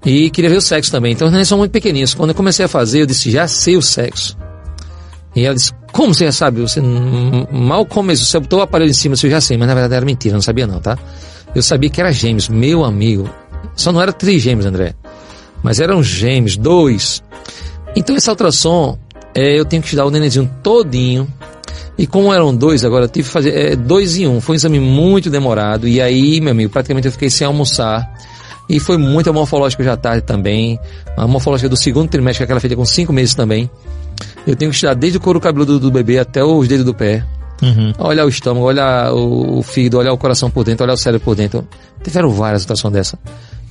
[0.05, 1.13] e queria ver o sexo também.
[1.13, 2.15] Então, eles são muito pequenininhos.
[2.15, 4.37] Quando eu comecei a fazer, eu disse, já sei o sexo.
[5.35, 6.61] E ela disse, como você já sabe?
[6.61, 9.95] Você mal começou, você botou o aparelho em cima, você já sei, mas na verdade
[9.95, 10.99] era mentira, não sabia não, tá?
[11.55, 13.31] Eu sabia que era gêmeos, meu amigo.
[13.77, 14.95] Só não era trigêmeos, André.
[15.63, 17.23] Mas eram gêmeos, dois.
[17.95, 18.99] Então essa ultrassom,
[19.35, 21.29] é, eu tenho que estudar o nenenzinho todinho.
[21.97, 24.41] E como eram dois, agora eu tive que fazer é, dois em um.
[24.41, 25.87] Foi um exame muito demorado.
[25.87, 28.11] E aí, meu amigo, praticamente eu fiquei sem almoçar.
[28.69, 30.79] E foi muito morfológico já tarde também.
[31.17, 33.71] A morfológica do segundo trimestre, que é aquela feita com cinco meses também.
[34.47, 37.25] Eu tenho que estudar desde o couro cabeludo do bebê até os dedos do pé.
[37.63, 37.93] Uhum.
[37.99, 41.37] Olhar o estômago, olhar o fígado, olhar o coração por dentro, olhar o cérebro por
[41.37, 41.67] dentro.
[42.03, 43.19] Tiveram várias situações dessa.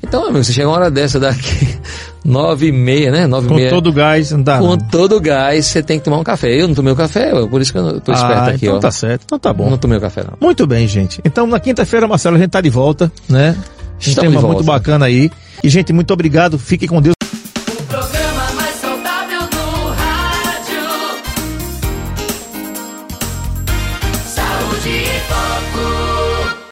[0.03, 1.77] Então, amigo, você chega uma hora dessa daqui,
[2.25, 3.27] nove e meia, né?
[3.27, 3.69] Nove Com meia.
[3.69, 4.57] todo gás, não dá.
[4.57, 6.59] Com todo gás, você tem que tomar um café.
[6.59, 8.79] Eu não tomei o café, por isso que eu tô esperto ah, aqui, então ó.
[8.79, 9.69] tá certo, então tá bom.
[9.69, 10.33] Não tomei o café, não.
[10.39, 11.21] Muito bem, gente.
[11.23, 13.55] Então, na quinta-feira, Marcelo, a gente tá de volta, né?
[14.09, 15.31] Um tema muito bacana aí.
[15.63, 16.57] E, gente, muito obrigado.
[16.57, 17.20] Fique com Deus.